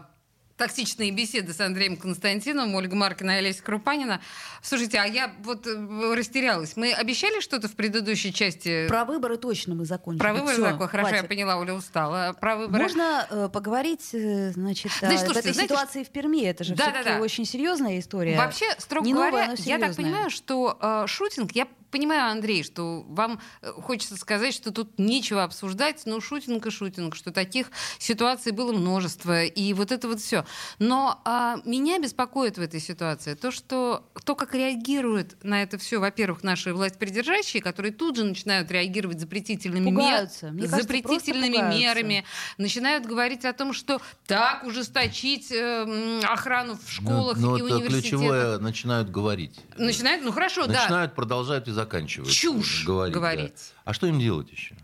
[0.63, 4.21] токсичные беседы с Андреем Константиновым, Ольга Маркина и Олеся Крупанина.
[4.63, 6.77] Слушайте, а я вот э, растерялась.
[6.77, 8.87] Мы обещали что-то в предыдущей части?
[8.87, 10.21] Про выборы точно мы закончили.
[10.21, 11.29] Про выборы Всё, такое, хорошо, я хватит.
[11.29, 12.33] поняла, Оля устала.
[12.41, 12.83] Про выборы...
[12.85, 16.45] Можно э, поговорить, э, значит, Знаете, о слушайте, этой знаете, ситуации в Перми.
[16.45, 17.23] Это же Да, все-таки да, да.
[17.23, 18.37] очень серьезная история.
[18.37, 22.65] Вообще, строго Не новая, говоря, но я так понимаю, что э, шутинг, я понимаю, Андрей,
[22.65, 27.71] что вам э, хочется сказать, что тут нечего обсуждать, но шутинг и шутинг, что таких
[27.99, 30.45] ситуаций было множество, и вот это вот все.
[30.79, 36.01] Но а, меня беспокоит в этой ситуации то, что то, как реагируют на это все,
[36.01, 42.25] во-первых, наши власть придержащие, которые тут же начинают реагировать запретительными, мер- кажется, запретительными мерами,
[42.57, 48.01] начинают говорить о том, что так ужесточить э, охрану в школах ну, и это университетах.
[48.01, 49.61] ключевое начинают говорить.
[49.77, 50.83] Начинают, ну хорошо, да.
[50.83, 52.33] Начинают, продолжают и заканчивают.
[52.33, 53.15] Чушь говорить.
[53.15, 53.21] да.
[53.21, 53.73] говорить.
[53.85, 54.77] А что им делать еще?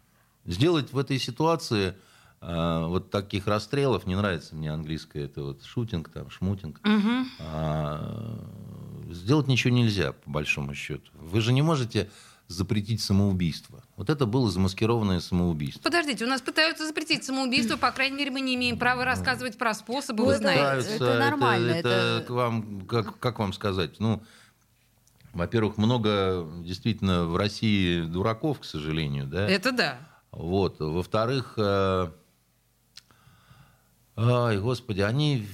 [0.44, 1.94] Сделать в этой ситуации
[2.40, 6.80] э, вот таких расстрелов, не нравится мне английское, это вот шутинг, там, шмутинг.
[6.84, 7.28] Мгм.
[7.40, 8.38] А,
[9.10, 11.10] сделать ничего нельзя, по большому счету.
[11.14, 12.10] Вы же не можете
[12.46, 13.82] запретить самоубийство.
[13.96, 15.82] Вот это было замаскированное самоубийство.
[15.82, 19.74] Подождите, у нас пытаются запретить самоубийство, по крайней мере, мы не имеем права рассказывать про
[19.74, 20.88] способы, Ну, вы это- знаете.
[20.94, 24.00] это нормально, Это, это- к вам, как, как вам сказать?
[24.00, 24.22] Ну,
[25.32, 29.48] во-первых, много действительно в России дураков, к сожалению, да.
[29.48, 29.98] Это да.
[30.32, 30.76] Вот.
[30.80, 32.10] Во-вторых, э,
[34.16, 35.46] ай, господи, они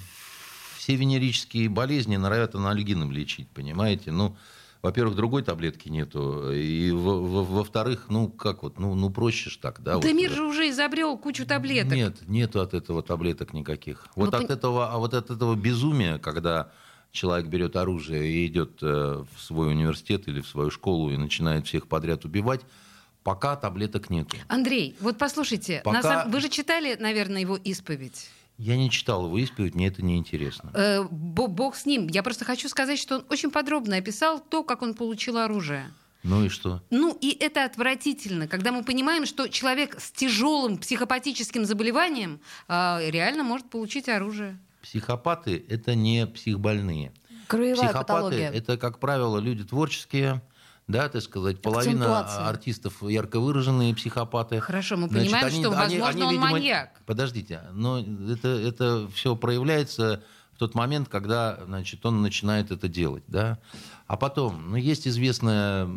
[0.76, 4.10] все венерические болезни норовят анальгином лечить, понимаете?
[4.10, 4.36] Ну,
[4.82, 6.52] во-первых, другой таблетки нету.
[6.52, 9.92] И во- во- во-вторых, ну, как вот, ну, ну проще ж так, да?
[9.92, 10.12] Да вот.
[10.14, 11.92] мир же уже изобрел кучу таблеток.
[11.94, 14.06] Нет, нету от этого таблеток никаких.
[14.14, 16.70] Вот Ну, от пон- этого, а вот от этого безумия, когда
[17.14, 21.66] человек берет оружие и идет э, в свой университет или в свою школу и начинает
[21.66, 22.60] всех подряд убивать,
[23.22, 24.36] пока таблеток нету.
[24.48, 28.28] Андрей, вот послушайте, Пока- сам- вы же читали, наверное, его исповедь.
[28.58, 30.70] Я не читал его исповедь, мне это не интересно.
[30.74, 32.08] Э, бо- бог с ним.
[32.08, 35.84] Я просто хочу сказать, что он очень подробно описал то, как он получил оружие.
[36.24, 36.82] Ну и что?
[36.90, 43.44] Ну и это отвратительно, когда мы понимаем, что человек с тяжелым психопатическим заболеванием э, реально
[43.44, 44.58] может получить оружие.
[44.84, 47.12] Психопаты это не психбольные.
[47.48, 48.50] Краевая Психопаты патология.
[48.50, 50.42] это, как правило, люди творческие,
[50.86, 54.60] да, так сказать, половина артистов ярко выраженные психопаты.
[54.60, 57.00] Хорошо, мы Значит, понимаем, они- что, они- возможно, они, он видимо, маньяк.
[57.06, 63.24] Подождите, но это, это все проявляется в тот момент, когда значит, он начинает это делать.
[63.26, 63.58] Да?
[64.06, 65.88] А потом, ну, есть известная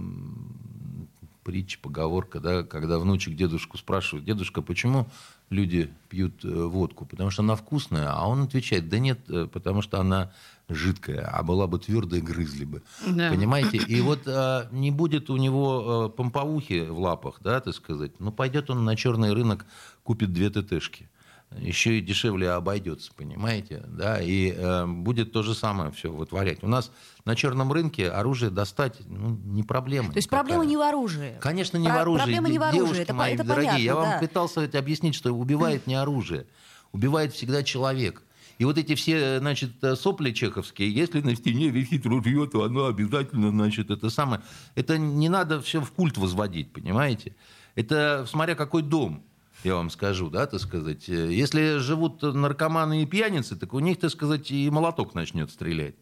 [1.48, 5.08] притча, поговорка, да, когда внучек дедушку спрашивает, дедушка, почему
[5.50, 7.06] люди пьют э, водку?
[7.06, 10.34] Потому что она вкусная, а он отвечает, да нет, э, потому что она
[10.68, 12.84] жидкая, а была бы твердая, грызли бы.
[13.08, 13.30] Да.
[13.30, 13.78] Понимаете?
[13.88, 18.34] И вот э, не будет у него э, помповухи в лапах, да, так сказать, ну,
[18.34, 19.66] пойдет он на черный рынок,
[20.04, 21.08] купит две ТТшки.
[21.56, 23.84] Еще и дешевле обойдется, понимаете?
[23.88, 26.62] Да, и э, будет то же самое все вытворять.
[26.62, 26.92] У нас
[27.24, 30.12] на черном рынке оружие достать ну, не проблема.
[30.12, 30.44] То есть никакая.
[30.44, 31.38] проблема не в оружии.
[31.40, 32.24] Конечно, не Про- в оружии.
[32.24, 34.20] проблема не в оружии, Девушки это мои это дорогие, понятно, я вам да.
[34.20, 36.48] пытался ведь объяснить, что убивает не оружие,
[36.92, 38.24] убивает всегда человек.
[38.58, 43.52] И вот эти все, значит, сопли чеховские, если на стене висит ружье, то оно обязательно,
[43.52, 44.42] значит, это самое.
[44.76, 47.36] Это не надо все в культ возводить, понимаете?
[47.76, 49.24] Это смотря какой дом,
[49.64, 51.08] я вам скажу, да, так сказать.
[51.08, 55.96] Если живут наркоманы и пьяницы, так у них, так сказать, и молоток начнет стрелять.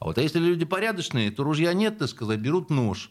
[0.00, 3.10] А вот если люди порядочные, то ружья нет, так сказать, берут нож.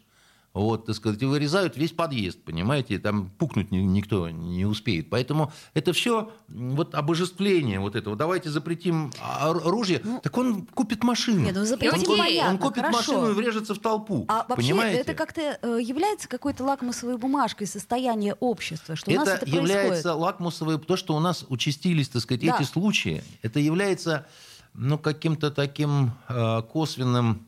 [0.53, 5.09] Вот, так сказать, и вырезают весь подъезд, понимаете, там пукнуть ни- никто не успеет.
[5.09, 8.15] Поэтому это все вот обожествление вот этого.
[8.15, 9.11] Давайте запретим
[9.43, 10.03] ор- оружие.
[10.21, 11.39] так он купит машину.
[11.39, 12.97] Нет, ну запретим, он, понятно, он купит хорошо.
[12.97, 14.25] машину и врежется в толпу.
[14.27, 14.99] А вообще понимаете?
[15.01, 20.03] это как-то э, является какой-то лакмусовой бумажкой состояния общества, что у нас это это является
[20.03, 20.17] происходит.
[20.19, 22.57] лакмусовой, то, что у нас участились, так сказать, Да.
[22.59, 24.27] эти случаи, это является
[24.75, 27.43] ну, каким-то таким э, косвенным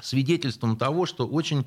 [0.00, 1.66] свидетельством того, что очень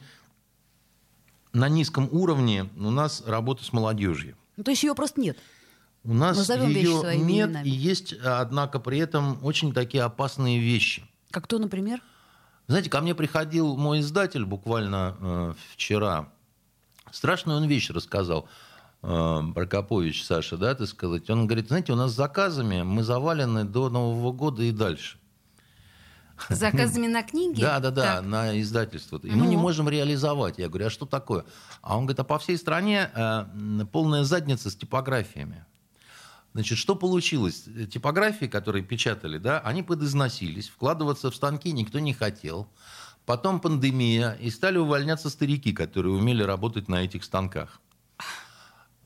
[1.53, 4.35] на низком уровне у нас работа с молодежью.
[4.57, 5.37] Ну, то есть ее просто нет.
[6.03, 7.15] У нас Назовем ее нет,
[7.49, 7.67] именами.
[7.67, 11.03] и есть, однако, при этом очень такие опасные вещи.
[11.29, 12.01] Как то, например?
[12.67, 16.29] Знаете, ко мне приходил мой издатель буквально э, вчера.
[17.11, 18.47] Страшную он вещь рассказал.
[19.03, 21.29] э, Прокопович Саша, да, так сказать.
[21.29, 25.17] Он говорит, знаете, у нас с заказами мы завалены до Нового года и дальше.
[26.49, 27.61] Заказами на книги?
[27.61, 28.25] Да, да, да, Так.
[28.25, 29.19] на издательство.
[29.23, 30.57] И мы не можем реализовать.
[30.57, 31.45] Я говорю, а что такое?
[31.81, 33.45] А он говорит, а по всей стране э,
[33.91, 35.65] полная задница с типографиями.
[36.53, 37.65] Значит, что получилось?
[37.91, 42.67] Типографии, которые печатали, да, они подизносились, вкладываться в станки никто не хотел.
[43.25, 47.80] Потом пандемия, и стали увольняться старики, которые умели работать на этих станках.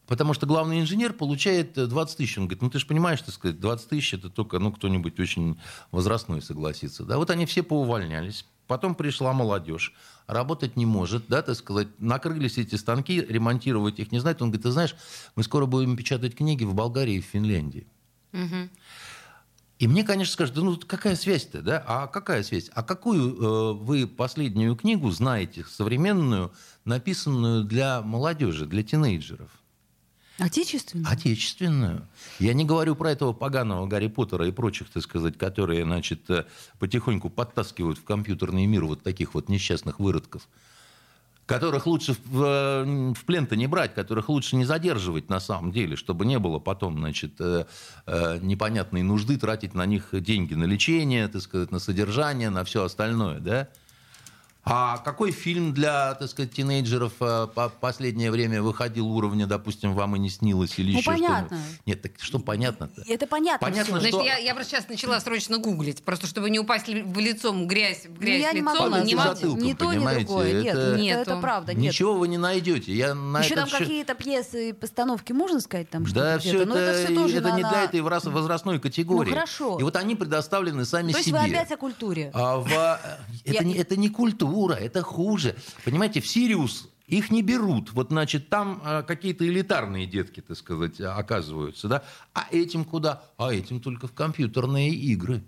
[0.08, 2.38] Потому что главный инженер получает э, 20 тысяч.
[2.38, 5.60] Он говорит, ну ты же понимаешь, так сказать, 20 тысяч это только ну, кто-нибудь очень
[5.91, 7.04] возрастной согласится.
[7.04, 8.46] Да, вот они все поувольнялись.
[8.68, 9.94] Потом пришла молодежь,
[10.26, 14.41] работать не может, да, так сказать, накрылись эти станки, ремонтировать их не знает.
[14.41, 14.96] Он говорит, ты знаешь,
[15.36, 17.88] мы скоро будем печатать книги в Болгарии и в Финляндии.
[18.32, 18.70] Мгм.
[19.78, 21.84] И мне, конечно, скажут, да ну какая связь-то, да?
[21.86, 22.72] А какая связь?
[22.74, 26.54] А какую э, вы последнюю книгу знаете, современную,
[26.86, 29.52] написанную для молодежи, для тинейджеров?
[30.38, 31.10] Отечественный?
[31.10, 32.08] Отечественную.
[32.39, 36.45] Я не говорю про этого поганого Гарри Поттера и прочих, так сказать, которые, значит, э,
[36.78, 40.50] потихоньку подтаскивают в компьютерный мир вот таких вот несчастных выродков,
[41.45, 46.26] которых лучше в, в плен-то не брать, которых лучше не задерживать на самом деле, чтобы
[46.26, 47.65] не было потом, значит, э,
[48.06, 52.84] э, непонятной нужды тратить на них деньги на лечение, так сказать, на содержание, на все
[52.84, 53.69] остальное, да?
[54.67, 60.15] А какой фильм для, так сказать, тинейджеров э, по последнее время выходил уровня, допустим, вам
[60.15, 61.47] и не снилось или Ну, еще понятно.
[61.58, 61.80] что-нибудь?
[61.86, 63.04] Нет, так что понятно-то?
[63.08, 63.67] Это понятно.
[63.67, 64.08] Понятно, всё.
[64.10, 67.19] что- Значит, я, я просто сейчас начала срочно гуглить, просто чтобы не упасть ли- в
[67.19, 69.06] лицом грязь, в грязь Ну, я не могу лицом.
[69.06, 69.30] Не могу.
[69.36, 70.62] затылком, Ни то, ни понимаете, другое.
[70.63, 71.21] Нет, это- Нету.
[71.21, 71.73] это правда.
[71.75, 71.93] Нет.
[71.93, 72.91] Ничего вы не найдете.
[72.91, 76.49] Я на Еще там счет- какие-то пьесы и постановки, можно сказать, там Да, что-то все
[76.49, 76.63] где-то?
[76.63, 79.30] это, Но это все тоже это не на- для на- этой возрастной категории.
[79.30, 79.78] Ну, хорошо.
[79.80, 81.39] И вот они предоставлены сами То есть себе.
[81.39, 82.32] вы опять о культуре.
[82.34, 82.67] А в-
[83.45, 85.56] это, Я- не, это не культура, это хуже.
[85.84, 87.91] Понимаете, в Сириус их не берут.
[87.94, 92.04] Вот, значит, там а, какие-то элитарные детки, так сказать, а, оказываются, да?
[92.34, 93.24] А этим куда?
[93.38, 95.44] А этим только в компьютерные игры.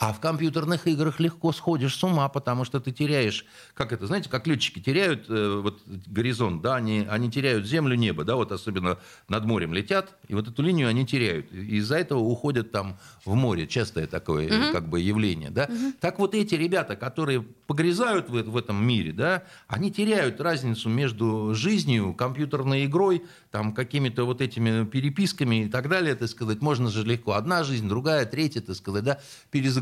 [0.00, 4.30] А в компьютерных играх легко сходишь с ума, потому что ты теряешь, как это, знаете,
[4.30, 8.96] как летчики теряют э, вот горизонт, да, они, они теряют землю, небо, да, вот особенно
[9.28, 11.52] над морем летят, и вот эту линию они теряют.
[11.52, 15.68] И из-за этого уходят там в море, частое такое э, как бы явление, да.
[16.00, 21.52] Так вот эти ребята, которые погрязают в, в этом мире, да, они теряют разницу между
[21.54, 27.04] жизнью, компьютерной игрой, там какими-то вот этими переписками и так далее, так сказать, можно же
[27.04, 27.32] легко.
[27.32, 29.20] Одна жизнь, другая, третья, так сказать, да,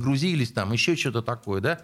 [0.09, 1.81] перезагрузились, там еще что-то такое, да.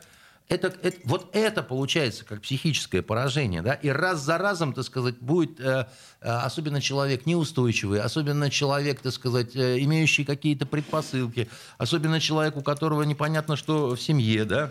[0.48, 5.18] Это, это- вот это получается как психическое поражение, да, и раз за разом, так сказать,
[5.18, 5.86] будет, э,
[6.20, 12.60] э, особенно человек неустойчивый, особенно человек, так сказать, э, имеющий какие-то предпосылки, особенно человек, у
[12.62, 14.70] которого непонятно, что в семье, да,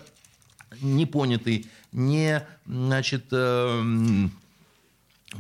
[0.82, 3.84] непонятый, не, значит, э,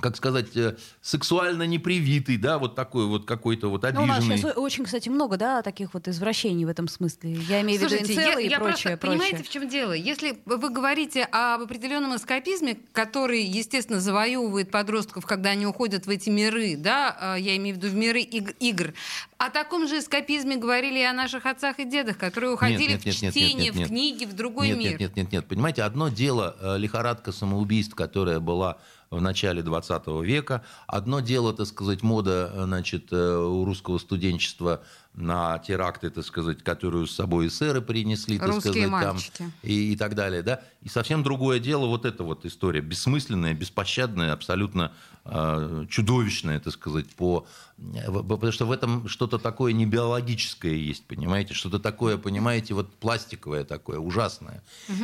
[0.01, 4.37] как сказать, э, сексуально непривитый, да, вот такой вот какой-то вот Ну, у нас обиженный.
[4.37, 7.33] сейчас очень, кстати, много, да, таких вот извращений в этом смысле.
[7.33, 9.19] Я имею в виду Слушайте, я, инцелы и я прочее, просто, прочее.
[9.19, 9.93] понимаете, в чем дело?
[9.93, 16.29] Если вы говорите об определенном эскапизме, который, естественно, завоевывает подростков, когда они уходят в эти
[16.29, 18.93] миры, да, а, я имею в виду в миры иг- игр,
[19.37, 23.15] о таком же эскапизме говорили и о наших отцах и дедах, которые уходили нет, нет,
[23.15, 23.87] в нет, нет, чтение, нет, нет.
[23.87, 24.91] в книги, в другой нет, мир.
[24.91, 25.47] Нет, нет, нет, нет.
[25.47, 28.77] Понимаете, одно дело э, лихорадка самоубийств, которая была
[29.13, 30.63] в начале 20 века.
[30.87, 34.81] Одно дело, так сказать, мода э, значит, э, у русского студенчества
[35.13, 39.37] на теракты, так сказать, которую с собой эсеры принесли, так Русские сказать, мальчики.
[39.37, 40.61] там, и, и так далее, да.
[40.81, 44.91] И совсем другое дело вот эта вот история, бессмысленная, беспощадная, абсолютно
[45.25, 47.45] э, чудовищная, так сказать, по...
[47.77, 52.91] э, потому что в этом что-то такое не биологическое есть, понимаете, что-то такое, понимаете, вот
[52.95, 54.63] пластиковое такое, ужасное.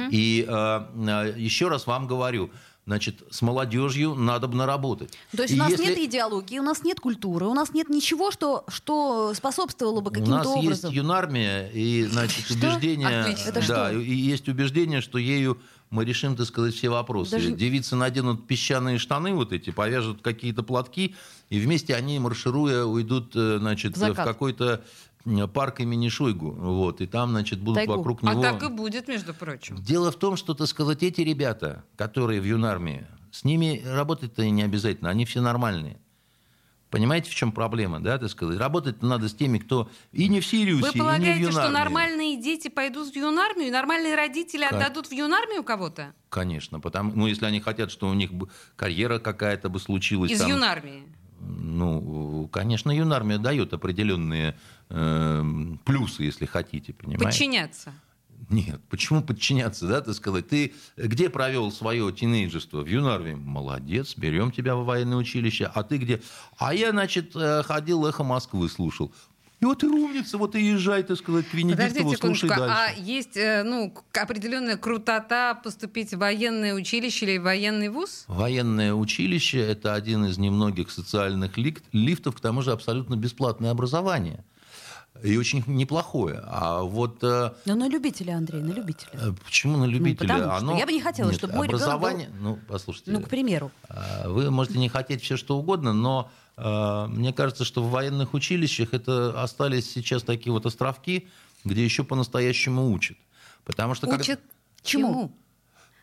[0.09, 2.49] И э, э, еще раз вам говорю,
[2.89, 5.11] значит, с молодежью надо бы наработать.
[5.35, 7.87] То есть И у нас если- нет идеологии, у нас нет культуры, у нас нет
[7.87, 10.89] ничего, что, что способствовало бы У каким-то нас образом.
[10.89, 12.55] есть юнармия и, значит, Что?
[12.55, 13.07] убеждение...
[13.07, 13.51] Отлично.
[13.51, 13.91] Да, что?
[13.91, 15.59] и есть убеждение, что ею
[15.91, 17.29] мы решим, так сказать, все вопросы.
[17.31, 21.15] Даже- Девицы наденут песчаные штаны вот эти, повяжут какие-то платки,
[21.51, 24.25] и вместе они, маршируя, уйдут, э, значит, В в, закат.
[24.25, 24.83] какой-то
[25.53, 26.51] парк имени Шойгу.
[26.51, 27.97] Вот, и там, значит, будут Тайгу.
[27.97, 28.41] вокруг А него...
[28.41, 29.75] так и будет, между прочим.
[29.77, 34.49] Дело в том, что, так сказать, эти ребята, которые в юнармии, с ними работать-то и
[34.49, 35.99] не обязательно, они все нормальные.
[36.89, 38.57] Понимаете, в чем проблема, да, так сказать?
[38.57, 41.51] Работать надо с теми, кто и не в Сириусе, Вы и не в полагаете, юнармии.
[41.51, 44.73] что нормальные дети пойдут в юнармию, и нормальные родители Как?
[44.73, 46.13] отдадут в юнармию кого-то?
[46.29, 48.31] Конечно, потому, ну, если они хотят, что у них
[48.75, 50.31] карьера какая-то бы случилась.
[50.31, 51.03] Из там, юнармии.
[51.39, 54.57] Ну, конечно, юнармия дает определенные
[54.89, 55.43] э,
[55.85, 57.25] плюсы, если хотите, понимаете?
[57.25, 57.93] Подчиняться.
[58.49, 60.47] Нет, почему подчиняться, да, так сказать?
[60.47, 62.81] Ты где провел свое тинейджерство?
[62.81, 63.33] В юнармии.
[63.33, 65.69] Молодец, берем тебя в военное училище.
[65.73, 66.21] А ты где?
[66.57, 69.11] А я, значит, э, ходил эхо Москвы слушал.
[69.59, 73.01] И вот и умница, вот и езжай, так сказать, к Венедиктову, слушай а дальше.
[73.01, 78.23] есть э, ну, определенная крутота поступить в военное училище или в военный вуз?
[78.27, 81.57] Военное училище– это один из немногих социальных
[81.91, 84.45] лифтов, к тому же абсолютно бесплатное образование.
[85.23, 86.41] И очень неплохое.
[86.45, 89.09] А вот э, Ну, на любителя, Андрей, на любителя.
[89.13, 90.27] э, почему на любителя?
[90.27, 90.77] потому что Оно...
[90.77, 92.29] я бы не хотела, Нет, чтобы мой ребенок был- образование...
[92.39, 93.11] Ну, послушайте.
[93.11, 93.71] Ну, к примеру.
[93.89, 98.33] А, Вы можете не хотеть все что угодно, но э, мне кажется, что в военных
[98.33, 101.27] училищах это остались сейчас такие вот островки,
[101.65, 103.17] где еще по-настоящему учат.
[103.65, 104.39] Потому что когда- Учат
[104.83, 105.35] Чему?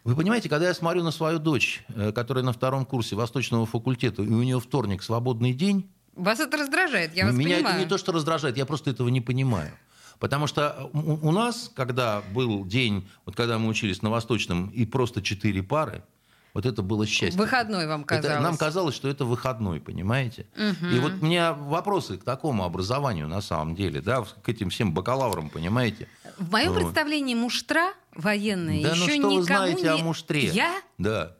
[0.04, 4.22] Вы понимаете, когда я смотрю на свою дочь, э, которая на втором курсе Восточного факультета,
[4.22, 7.74] и у нее вторник свободный день, Вас это раздражает, я вас меня понимаю.
[7.76, 9.70] это не то, что раздражает, я просто этого не понимаю.
[10.18, 14.86] Потому что у у нас, когда был день, вот когда мы учились на Восточном, и
[14.86, 16.02] просто четыре пары,
[16.54, 17.38] вот это было счастье.
[17.38, 18.42] Выходной вам Это- казалось.
[18.42, 20.46] нам казалось, что это выходной, понимаете?
[20.56, 24.94] И вот у меня вопросы к такому образованию на самом деле, да, к этим всем
[24.94, 26.08] бакалаврам, понимаете?
[26.38, 26.78] В моем Вот.
[26.80, 29.88] представлении муштра военная Да ну еще что вы никому знаете не...
[29.88, 30.46] о муштре?
[30.48, 30.80] Я?
[30.96, 31.36] Да.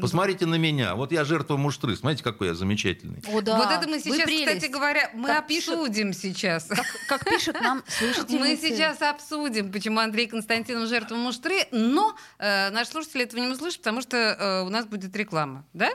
[0.00, 0.94] Посмотрите на меня.
[0.94, 1.96] Вот я жертва муштры.
[1.96, 3.20] Смотрите, какой я замечательный.
[3.26, 3.56] О, да.
[3.56, 6.68] Вот это мы сейчас, кстати говоря, мы Как пишут- обсудим сейчас.
[7.08, 8.38] Как пишут нам слушатели.
[8.38, 13.78] Мы сейчас обсудим, почему Андрей Константинов жертва муштры, но э, наши слушатели этого не услышат,
[13.80, 15.90] потому что э, у нас будет реклама, да?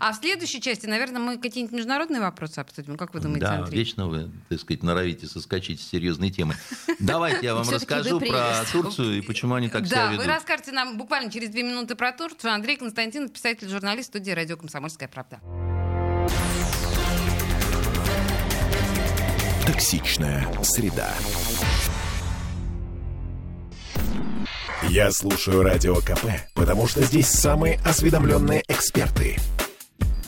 [0.00, 2.96] А в следующей части, наверное, мы какие-нибудь международные вопросы обсудим.
[2.96, 3.78] Как вы думаете, Да, Андрей?
[3.78, 6.56] вечно вы, так сказать, норовите соскочить с серьезной темы.
[6.98, 8.64] Давайте я вам расскажу про.
[8.70, 10.26] Турцию и почему они так себя да, вы ведут.
[10.26, 12.52] расскажете нам буквально через две минуты про Турцию.
[12.52, 15.40] Андрей Константинов, писатель, журналист студии «Радио Комсомольская правда».
[19.66, 21.12] Токсичная среда.
[24.88, 29.38] Я слушаю Радио КП, потому что здесь самые осведомленные эксперты.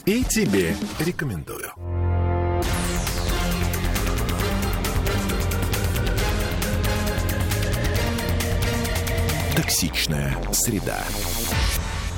[0.05, 1.71] И тебе рекомендую.
[9.55, 11.03] Токсичная среда.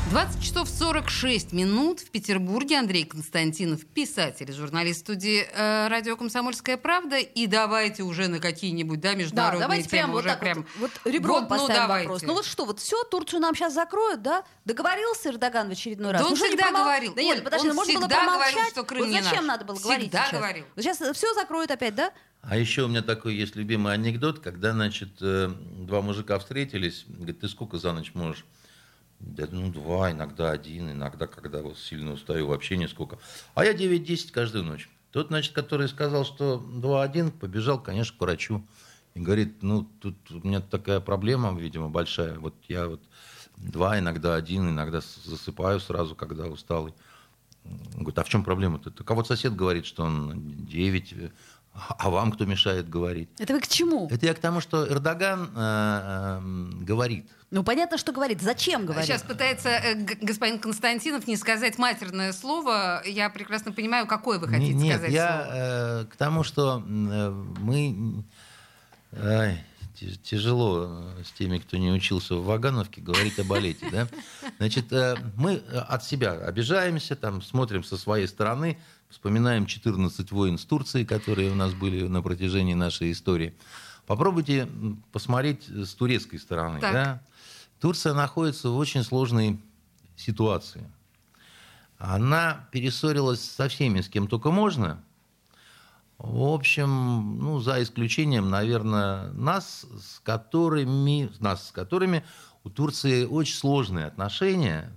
[0.09, 2.77] 20 часов 46 минут в Петербурге.
[2.79, 7.17] Андрей Константинов, писатель, журналист студии э, «Радио Комсомольская правда».
[7.17, 10.65] И давайте уже на какие-нибудь да, Да, международные давайте темы прям вот уже так прям...
[10.79, 12.07] вот, вот ребром Вот, ну, поставим давайте.
[12.07, 12.21] вопрос.
[12.23, 14.45] Ну вот что, вот все, Турцию нам сейчас закроют, да?
[14.63, 16.21] Договорился Эрдоган в очередной раз?
[16.21, 17.13] Да он Ну не всегда промол- говорил.
[17.13, 18.53] Да нет, Оль, подожди, он ну, можно было всегда промолчать.
[18.53, 19.45] говорил, что Крым вот не зачем наш.
[19.45, 20.39] надо было говорить Всегда сейчас?
[20.39, 20.65] говорил.
[20.75, 22.13] Вот сейчас все закроют опять, да?
[22.43, 27.41] А еще у меня такой есть любимый анекдот, когда, значит, э, два мужика встретились, говорит,
[27.41, 28.45] ты сколько за ночь можешь?
[29.19, 33.17] Да, ну, два, иногда один, иногда, когда вот сильно устаю, вообще нисколько.
[33.55, 34.89] А я 9-10 каждую ночь.
[35.11, 38.63] Тот, значит, который сказал, что 2-1, побежал, конечно, к врачу.
[39.15, 42.37] И говорит, ну, тут у меня такая проблема, видимо, большая.
[42.37, 43.01] Вот я вот
[43.57, 46.93] два, иногда один, иногда засыпаю сразу, когда усталый.
[47.65, 48.91] Он говорит, а в чем проблема-то?
[48.91, 51.31] Так а вот сосед говорит, что он 9,
[51.97, 53.29] а вам кто мешает говорить?
[53.39, 54.07] Это вы к чему?
[54.11, 56.39] Это я к тому, что Эрдоган э, э,
[56.83, 57.29] говорит.
[57.51, 58.41] Ну понятно, что говорит.
[58.41, 59.05] Зачем говорит?
[59.05, 63.01] Сейчас пытается э, господин Константинов не сказать матерное слово.
[63.05, 65.51] Я прекрасно понимаю, какое вы хотите Не- Нет, сказать я слово.
[65.53, 68.23] э, к тому, что э, мы...
[69.11, 69.63] ти-
[70.23, 73.87] тяжело э, с теми, кто не учился в Вагановке, говорить о балете.
[73.91, 74.07] Да?
[74.57, 78.77] Значит, э, мы э, от себя обижаемся, там, смотрим со своей стороны,
[79.09, 83.55] вспоминаем 14 войн с Турцией, которые у нас были на протяжении нашей истории.
[84.05, 84.67] Попробуйте
[85.11, 86.79] посмотреть с турецкой стороны.
[86.79, 86.93] Так.
[86.93, 87.21] Да?
[87.79, 89.59] Турция находится в очень сложной
[90.15, 90.89] ситуации.
[91.97, 95.03] Она перессорилась со всеми, с кем только можно.
[96.17, 102.23] В общем, ну, за исключением, наверное, нас, с которыми, нас, с которыми
[102.63, 104.91] у Турции очень сложные отношения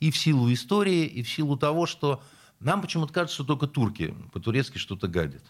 [0.00, 2.20] и в силу истории, и в силу того, что
[2.58, 5.42] нам почему-то кажется, что только турки по-турецки что-то гадят.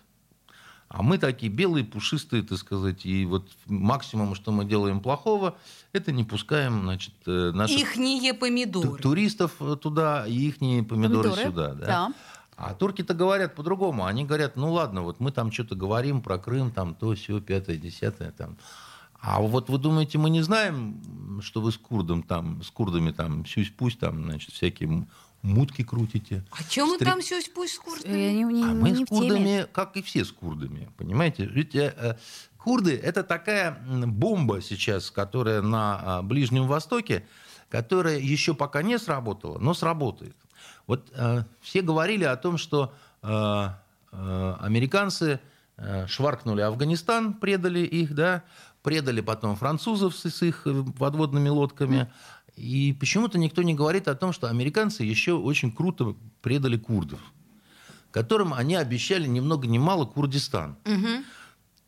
[0.89, 5.57] А мы такие белые, пушистые, так сказать, и вот максимум, что мы делаем плохого,
[5.93, 9.03] это не пускаем, значит, э, наших Ихние помидоры.
[9.03, 11.75] туристов туда и их помидоры, Помидоры, сюда.
[11.75, 11.87] Да?
[11.87, 12.13] да.
[12.57, 14.05] А турки-то говорят по-другому.
[14.05, 17.77] Они говорят, ну ладно, вот мы там что-то говорим про Крым, там то, все, пятое,
[17.77, 18.31] десятое.
[18.33, 18.57] Там.
[19.21, 23.45] А вот вы думаете, мы не знаем, что вы с курдом там, с курдами там,
[23.47, 25.07] сюсь-пусть там, значит, всякие
[25.43, 26.45] мутки крутите.
[26.51, 28.17] А чем мы Стри- там сюсь пусть с курсами?
[28.17, 31.47] Я не, не- а мы не с курдами, как и все с курдами, понимаете?
[31.47, 32.15] Ведь э, э,
[32.57, 37.27] курды это такая бомба сейчас, которая на а, Ближнем Востоке,
[37.69, 40.37] которая еще пока не сработала, но сработает.
[40.87, 43.29] Вот э, все говорили о том, что э,
[44.13, 45.41] э, американцы
[45.77, 48.43] э, шваркнули Афганистан, предали их, да,
[48.83, 52.11] предали потом французов с, с их э, подводными лодками.
[52.57, 57.21] И почему-то никто не говорит о том, что американцы еще очень круто предали курдов
[58.15, 60.77] которым они обещали ни много ни мало Курдистан.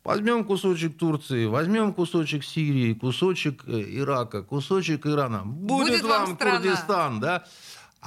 [0.03, 5.43] Возьмем кусочек Турции, возьмем кусочек Сирии, кусочек э, Ирака, кусочек Ирана.
[5.43, 6.57] Будет, Будет вам вам страна.
[6.57, 7.43] Курдистан, да?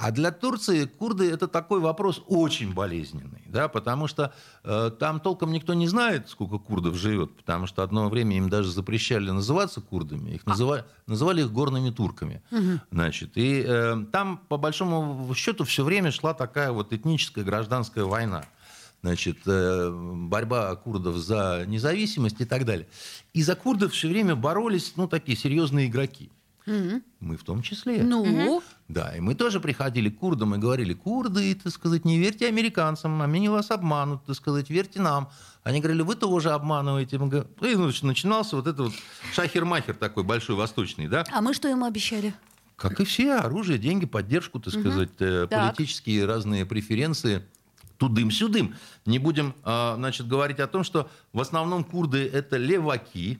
[0.01, 4.33] А для Турции курды это такой вопрос очень болезненный, да, потому что
[4.63, 8.71] э, там толком никто не знает, сколько курдов живет, потому что одно время им даже
[8.71, 12.41] запрещали называться курдами, их называли, называли их горными турками,
[12.89, 18.45] значит, и э, там по большому счету все время шла такая вот этническая гражданская война
[19.03, 22.87] значит, э, борьба курдов за независимость и так далее.
[23.33, 26.29] И за курдов все время боролись, ну, такие серьезные игроки.
[26.65, 28.03] Мы в том числе.
[28.03, 32.47] Ну, Да, и мы тоже приходили к курдам и говорили, курды, так сказать, не верьте
[32.47, 35.29] американцам, они вас обманут, так сказать, верьте нам.
[35.63, 37.17] Они говорили, вы тоже обманываете.
[37.19, 38.93] Мы говорим, И ну, начинался вот этот вот
[39.33, 41.25] шахер-махер такой большой, восточный, да?
[41.31, 42.33] а мы что ему обещали?
[42.75, 45.69] Как и все, оружие, деньги, поддержку, так сказать, э, Так.
[45.69, 47.43] политические разные преференции.
[47.97, 48.73] Тудым-сюдым.
[49.05, 53.37] Не будем, а, значит, говорить о том, что в основном курды это леваки,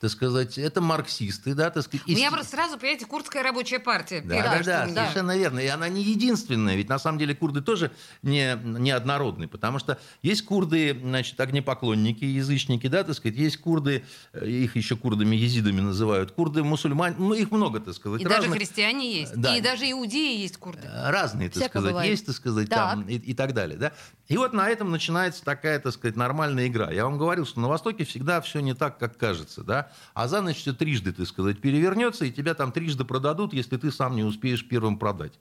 [0.00, 2.06] так сказать, это марксисты, да, так сказать.
[2.06, 4.20] У меня просто сразу, понимаете, курдская рабочая партия.
[4.20, 4.94] Да, да, да, меня.
[5.02, 5.58] совершенно верно.
[5.58, 7.90] И она не единственная, ведь на самом деле курды тоже
[8.22, 14.04] не, не однородны, потому что есть курды, значит, огнепоклонники, язычники, да, так сказать, есть курды,
[14.32, 18.20] э, их еще курдами, езидами называют, курды мусульмане, ну, их много, так сказать.
[18.20, 18.56] И даже разных.
[18.56, 19.34] христиане есть.
[19.34, 19.56] Да.
[19.56, 20.88] И даже иудеи есть курды.
[20.92, 22.10] Разные, так Всяко сказать, бывает.
[22.10, 22.78] есть, так сказать, Так.
[22.78, 23.92] там и, и так далее, да.
[24.28, 26.90] И вот на этом начинается такая, так сказать, нормальная игра.
[26.90, 29.90] Я вам говорил, что на Востоке всегда все не так, как кажется, да.
[30.12, 33.90] А за ночь все трижды, так сказать, перевернется, и тебя там трижды продадут, если ты
[33.90, 35.32] сам не успеешь первым продать.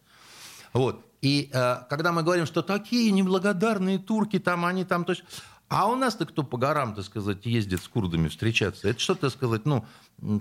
[0.71, 1.05] Вот.
[1.21, 5.03] И э, когда мы говорим, что такие неблагодарные турки, там они там...
[5.03, 5.23] То есть...
[5.69, 8.88] А у нас-то кто по горам, так сказать, ездит с курдами встречаться?
[8.88, 9.85] Это что, так сказать, ну,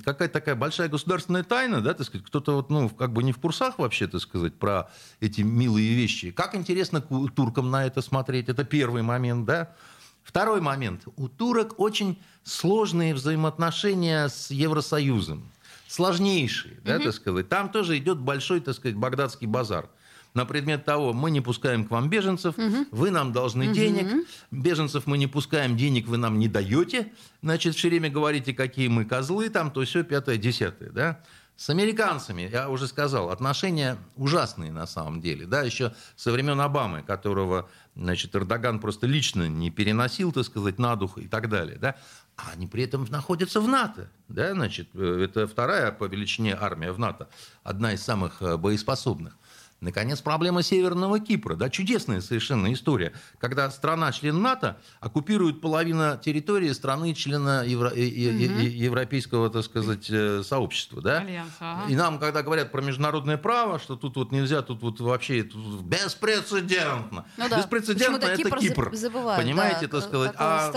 [0.04, 3.38] какая-то такая большая государственная тайна, да, так сказать, кто-то вот, ну, как бы не в
[3.38, 6.30] курсах вообще, так сказать, про эти милые вещи.
[6.30, 8.48] Как интересно туркам на это смотреть?
[8.48, 9.74] Это первый момент, да.
[10.22, 11.02] Второй момент.
[11.16, 15.48] У турок очень сложные взаимоотношения с Евросоюзом.
[15.88, 17.48] Сложнейшие, да, так сказать.
[17.48, 19.88] Там тоже идет большой, так сказать, багдадский базар
[20.36, 22.54] на предмет того, мы не пускаем к вам беженцев,
[22.90, 27.12] вы нам должны денег, беженцев мы не пускаем, денег вы нам не даете,
[27.42, 31.20] значит, все время говорите, какие мы козлы, там, то все пятое, десятое, да.
[31.56, 37.02] С американцами, я уже сказал, отношения ужасные на самом деле, да, еще со времен Обамы,
[37.02, 41.96] которого, значит, Эрдоган просто лично не переносил, так сказать, на дух и так далее, да.
[42.36, 46.92] А они при этом находятся в НАТО, да, значит, э, это вторая по величине армия
[46.92, 47.30] в НАТО,
[47.62, 49.38] одна из самых э, боеспособных.
[49.80, 51.54] Наконец, проблема Северного Кипра.
[51.54, 53.12] Да, чудесная совершенно история.
[53.38, 60.10] Когда страна-член НАТО оккупирует половину территории страны-члена Евро- э- Европейского, так сказать,
[60.46, 61.02] сообщества.
[61.02, 61.18] Да?
[61.20, 61.90] Альянс, ага.
[61.90, 65.82] И нам, когда говорят про международное право, что тут вот нельзя, тут вот вообще тут
[65.82, 67.26] беспрецедентно.
[67.36, 67.58] Ну да.
[67.58, 68.90] Беспрецедентно это Кипр Кипр.
[68.92, 70.32] за- забывают, Понимаете, да, так сказать.
[70.38, 70.72] А.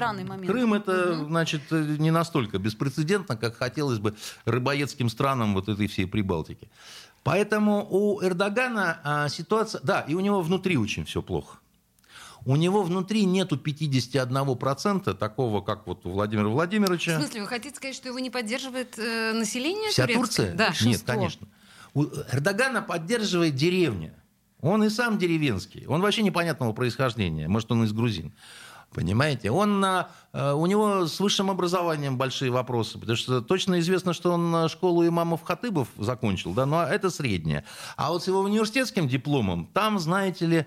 [0.46, 6.06] Крым это, значит, э, не настолько беспрецедентно, как хотелось бы рыбоедским странам вот этой всей
[6.06, 6.70] Прибалтики.
[7.30, 9.82] Поэтому у Эрдогана а, ситуация...
[9.84, 11.60] Да, и у него внутри очень все плохо.
[12.44, 17.20] У него внутри нету 51% такого, как вот у Владимира В Владимировича.
[17.20, 20.26] смысле, вы хотите сказать, что его не поддерживает э, население Вся турецкое?
[20.26, 20.56] Турция?
[20.56, 20.68] Да.
[20.70, 21.14] Нет, Большинство.
[21.14, 21.48] конечно.
[21.94, 24.16] У Эрдогана поддерживает деревня.
[24.62, 25.86] Он и сам деревенский.
[25.86, 27.48] Он вообще непонятного происхождения.
[27.48, 28.34] Может, он из грузин.
[28.94, 29.52] Понимаете?
[29.52, 30.06] Он, э,
[30.54, 35.08] у него с высшим образованием большие вопросы, потому что точно известно, что он а, школу
[35.08, 37.66] имамов Хатыбов закончил, да, но это среднее.
[37.98, 40.66] А вот с его университетским дипломом, там, знаете ли,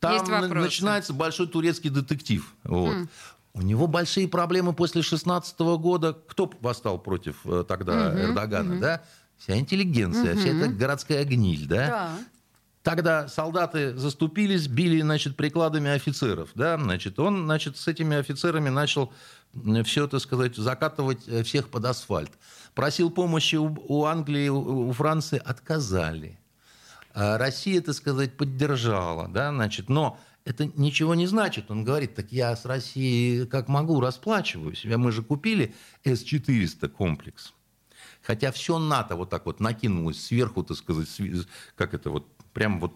[0.00, 0.54] там Есть вопросы.
[0.54, 2.52] начинается большой турецкий детектив.
[2.64, 3.08] Вот.
[3.54, 6.12] У него большие проблемы после 16 года.
[6.12, 9.02] Кто восстал против э, тогда Эрдогана, да?
[9.38, 11.86] Вся интеллигенция, вся эта городская гниль, да?
[11.86, 12.18] Да.
[12.84, 19.10] Тогда солдаты заступились, били, значит, прикладами офицеров, да, значит, он, значит, с этими офицерами начал
[19.84, 22.30] все, так сказать, закатывать э, всех под асфальт.
[22.74, 26.38] Просил помощи у, Англии, у, Франции, отказали.
[27.14, 31.70] А Россия, так сказать, поддержала, да, значит, но это ничего не значит.
[31.70, 34.84] Он говорит, так я с Россией как могу расплачиваюсь.
[34.84, 35.74] Мы же купили
[36.04, 37.54] С-400 комплекс.
[38.24, 41.08] Хотя все НАТО вот так вот накинулось сверху, так сказать,
[41.76, 42.92] как это вот, прям вот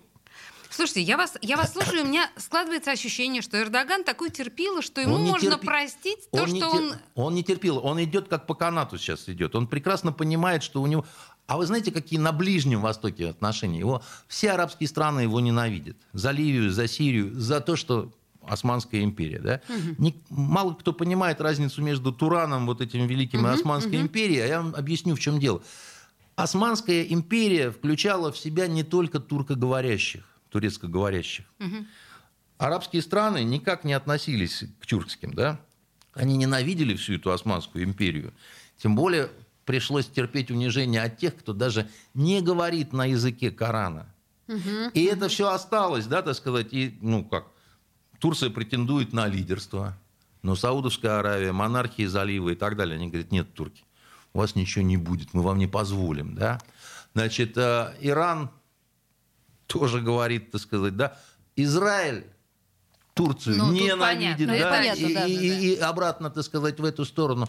[0.70, 5.00] Слушайте, я вас, я вас слушаю, у меня складывается ощущение, что Эрдоган такой терпило, что
[5.00, 6.94] ему Он не можно терпи- простить то, не что тер- он...
[7.14, 9.56] Он не терпел, он идет как по канату сейчас идет.
[9.56, 11.04] Он прекрасно понимает, что у него...
[11.48, 13.80] А вы знаете, какие на Ближнем Востоке отношения?
[13.80, 14.02] Его...
[14.28, 15.96] Все арабские страны его ненавидят.
[16.12, 18.12] За Ливию, за Сирию, за то, что
[18.46, 19.40] Османская империя.
[19.40, 19.60] Да?
[19.98, 24.42] Ни- Мало кто понимает разницу между Тураном, вот этим великим, и Османской империей.
[24.44, 25.60] А я вам объясню, в чем дело.
[26.38, 31.44] Османская империя включала в себя не только туркоговорящих, турецкоговорящих.
[32.58, 35.60] Арабские страны никак не относились к тюркским, да?
[36.14, 38.32] Они ненавидели всю эту Османскую империю.
[38.76, 39.30] Тем более
[39.64, 44.06] пришлось терпеть унижение от тех, кто даже не говорит на языке Корана.
[44.94, 47.48] И это все осталось, да, так сказать, и, ну как,
[48.20, 49.98] Турция претендует на лидерство,
[50.42, 53.82] но Саудовская Аравия, монархии залива и так далее, они говорят, нет, турки,
[54.38, 56.60] у вас ничего не будет, мы вам не позволим, да.
[57.12, 58.50] Значит, э, Иран
[59.66, 61.18] тоже говорит, так сказать, да,
[61.56, 62.24] Израиль
[63.14, 66.84] Турцию Ну, ненавидит, понятно, да, понятно, и, да, и- да, и обратно, так сказать, в
[66.84, 67.48] эту сторону.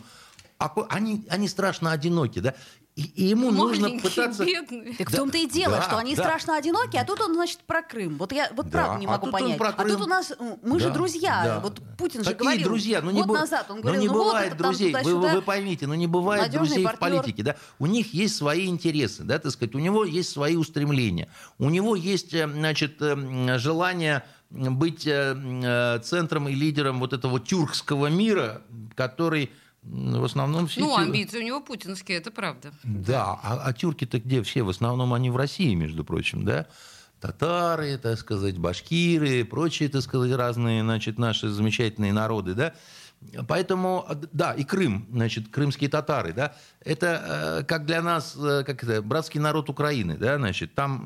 [0.59, 2.53] А они, они страшно одиноки, да,
[2.99, 4.43] и, и ему нужно Маленький, пытаться...
[4.43, 4.93] бедный.
[4.95, 6.23] Так в том-то и дело, да, что они да.
[6.23, 8.17] страшно одиноки, а тут он, значит, про Крым.
[8.17, 9.57] Вот я вот Да, правда не а могу он понять.
[9.57, 11.41] про А тут у нас, мы же Да, друзья.
[11.45, 11.59] да.
[11.61, 13.01] Вот Путин же Какие говорил друзья?
[13.01, 14.93] Ну, не год бу- назад, он ну, говорил, не ну, вот бывает там друзей.
[15.01, 16.97] Вы, вы- вы поймите, ну не бывает Надежный друзей партнер.
[16.97, 17.43] в политике.
[17.43, 17.55] Да?
[17.77, 21.29] У них есть свои интересы, да, так сказать, у него есть свои устремления.
[21.57, 28.07] У него есть, э, значит, э, желание быть э, центром и лидером вот этого тюркского
[28.07, 28.61] мира,
[28.95, 29.51] который
[29.83, 30.81] в основном все...
[30.81, 32.71] Ну, амбиции у него путинские, это правда.
[32.83, 34.63] Да, а, а тюрки-то где все?
[34.63, 36.67] В основном они в России, между прочим, да?
[37.19, 42.73] Татары, так сказать, башкиры, прочие, так сказать, разные, значит, наши замечательные народы, да?
[43.47, 48.81] Поэтому, да, и Крым, значит, крымские татары, да, это э, как для нас, э, как
[48.81, 51.05] это, братский народ Украины, да, значит, там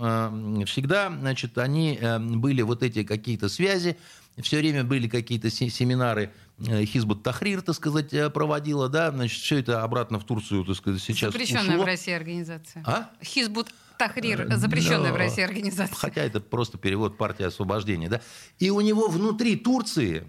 [0.62, 3.98] э, всегда, значит, они э, были вот эти какие-то связи,
[4.40, 9.60] все время были какие-то се- семинары, Хизбут Тахрир, так сказать, э, проводила, да, значит, все
[9.60, 11.84] это обратно в Турцию, так сказать, сейчас Запрещенная ушло.
[11.84, 12.84] в России организация.
[12.86, 13.10] А?
[13.24, 15.20] Хизбут Тахрир, запрещенная в Да.
[15.20, 15.96] России организация.
[15.96, 18.08] Хотя это просто перевод партии освобождения.
[18.10, 18.22] Да?
[18.60, 20.26] И у него внутри Турции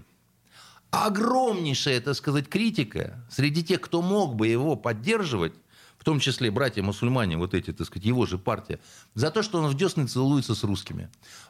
[0.91, 5.53] огромнейшая, так сказать, критика среди тех, кто мог бы его поддерживать,
[6.05, 8.79] в том числе братья-мусульмане, вот эти, так сказать, его же партия,
[9.15, 11.09] за то, что он в десны целуется с русскими,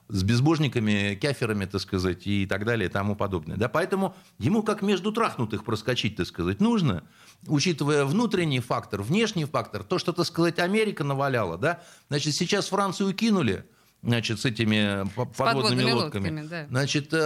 [0.08, 3.56] с безбожниками, кяферами, так сказать, и так далее, и тому подобное.
[3.56, 3.68] Да?
[3.68, 7.02] Поэтому ему как между трахнутых проскочить, так сказать, нужно,
[7.48, 11.82] учитывая внутренний фактор, внешний фактор, то, что, так сказать, Америка наваляла, да?
[12.08, 13.64] Значит, сейчас Францию кинули,
[14.04, 16.28] значит, с этими по- подводными, подводными лодками.
[16.30, 16.66] лодками, да.
[16.68, 17.16] Значит, э,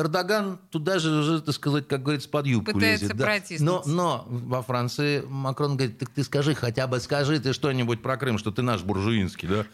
[0.00, 3.16] Эрдоган туда же уже, так сказать, как говорится, под юбку Пытается лезет.
[3.16, 3.24] да.
[3.24, 3.88] протиснуться.
[3.90, 8.16] Но, но во Франции Макрон говорит, так ты скажи, хотя бы скажи ты что-нибудь про
[8.16, 9.64] Крым, что ты наш буржуинский, да?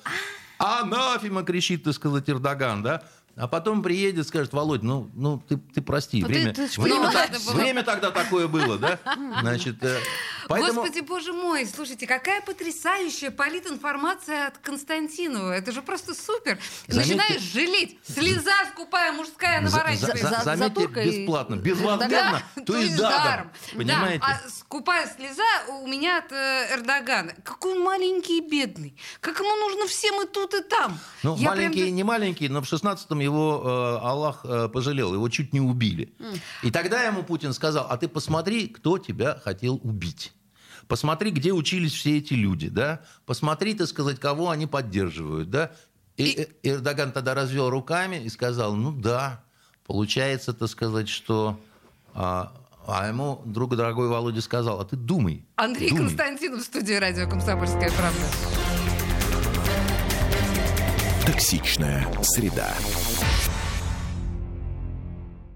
[0.58, 3.02] Анафима кричит, так сказать, Эрдоган, да?
[3.36, 6.76] А потом приедет, скажет, Володь, ну, ну ты, ты прости, Ну, ты- время, ты ж
[6.78, 8.98] время, так- время тогда такое было, да?
[9.40, 9.98] Значит, э,
[10.46, 10.82] поэтому...
[10.82, 15.52] Господи, боже мой, слушайте, какая потрясающая политинформация от Константинова.
[15.52, 16.58] Это же просто супер.
[16.88, 17.98] Заметьте- Начинаешь жалеть.
[18.06, 20.28] Слеза скупая мужская наворачивается.
[20.28, 23.50] за- За- заметьте, за туркой- бесплатно, безвозмездно, Да, то есть даром.
[23.74, 24.18] Понимаете?
[24.26, 25.42] Да, а скупая слеза
[25.80, 27.32] у меня от э, Эрдогана.
[27.44, 28.94] Какой он маленький и бедный.
[29.20, 30.98] Как ему нужно всем и тут, и там.
[31.22, 32.68] Ну, Я прям маленький, до- не маленький, но в
[33.20, 36.12] 16-м его э, Аллах э, пожалел, его чуть не убили.
[36.62, 40.32] И тогда ему Путин сказал, а ты посмотри, кто тебя хотел убить.
[40.88, 43.00] Посмотри, где учились все эти люди, да?
[43.26, 45.70] Посмотри, так сказать, кого они поддерживают, да?
[46.16, 49.42] И, И- э, Эрдоган тогда развел руками и сказал, ну да,
[49.86, 51.58] получается, так сказать, что...
[52.12, 52.52] А,
[52.88, 55.44] а ему друг дорогой Володя сказал, а ты думай.
[55.54, 56.06] Андрей думай.
[56.06, 58.59] Константинов в студии радио «Комсомольская правда».
[61.30, 62.74] Токсичная среда.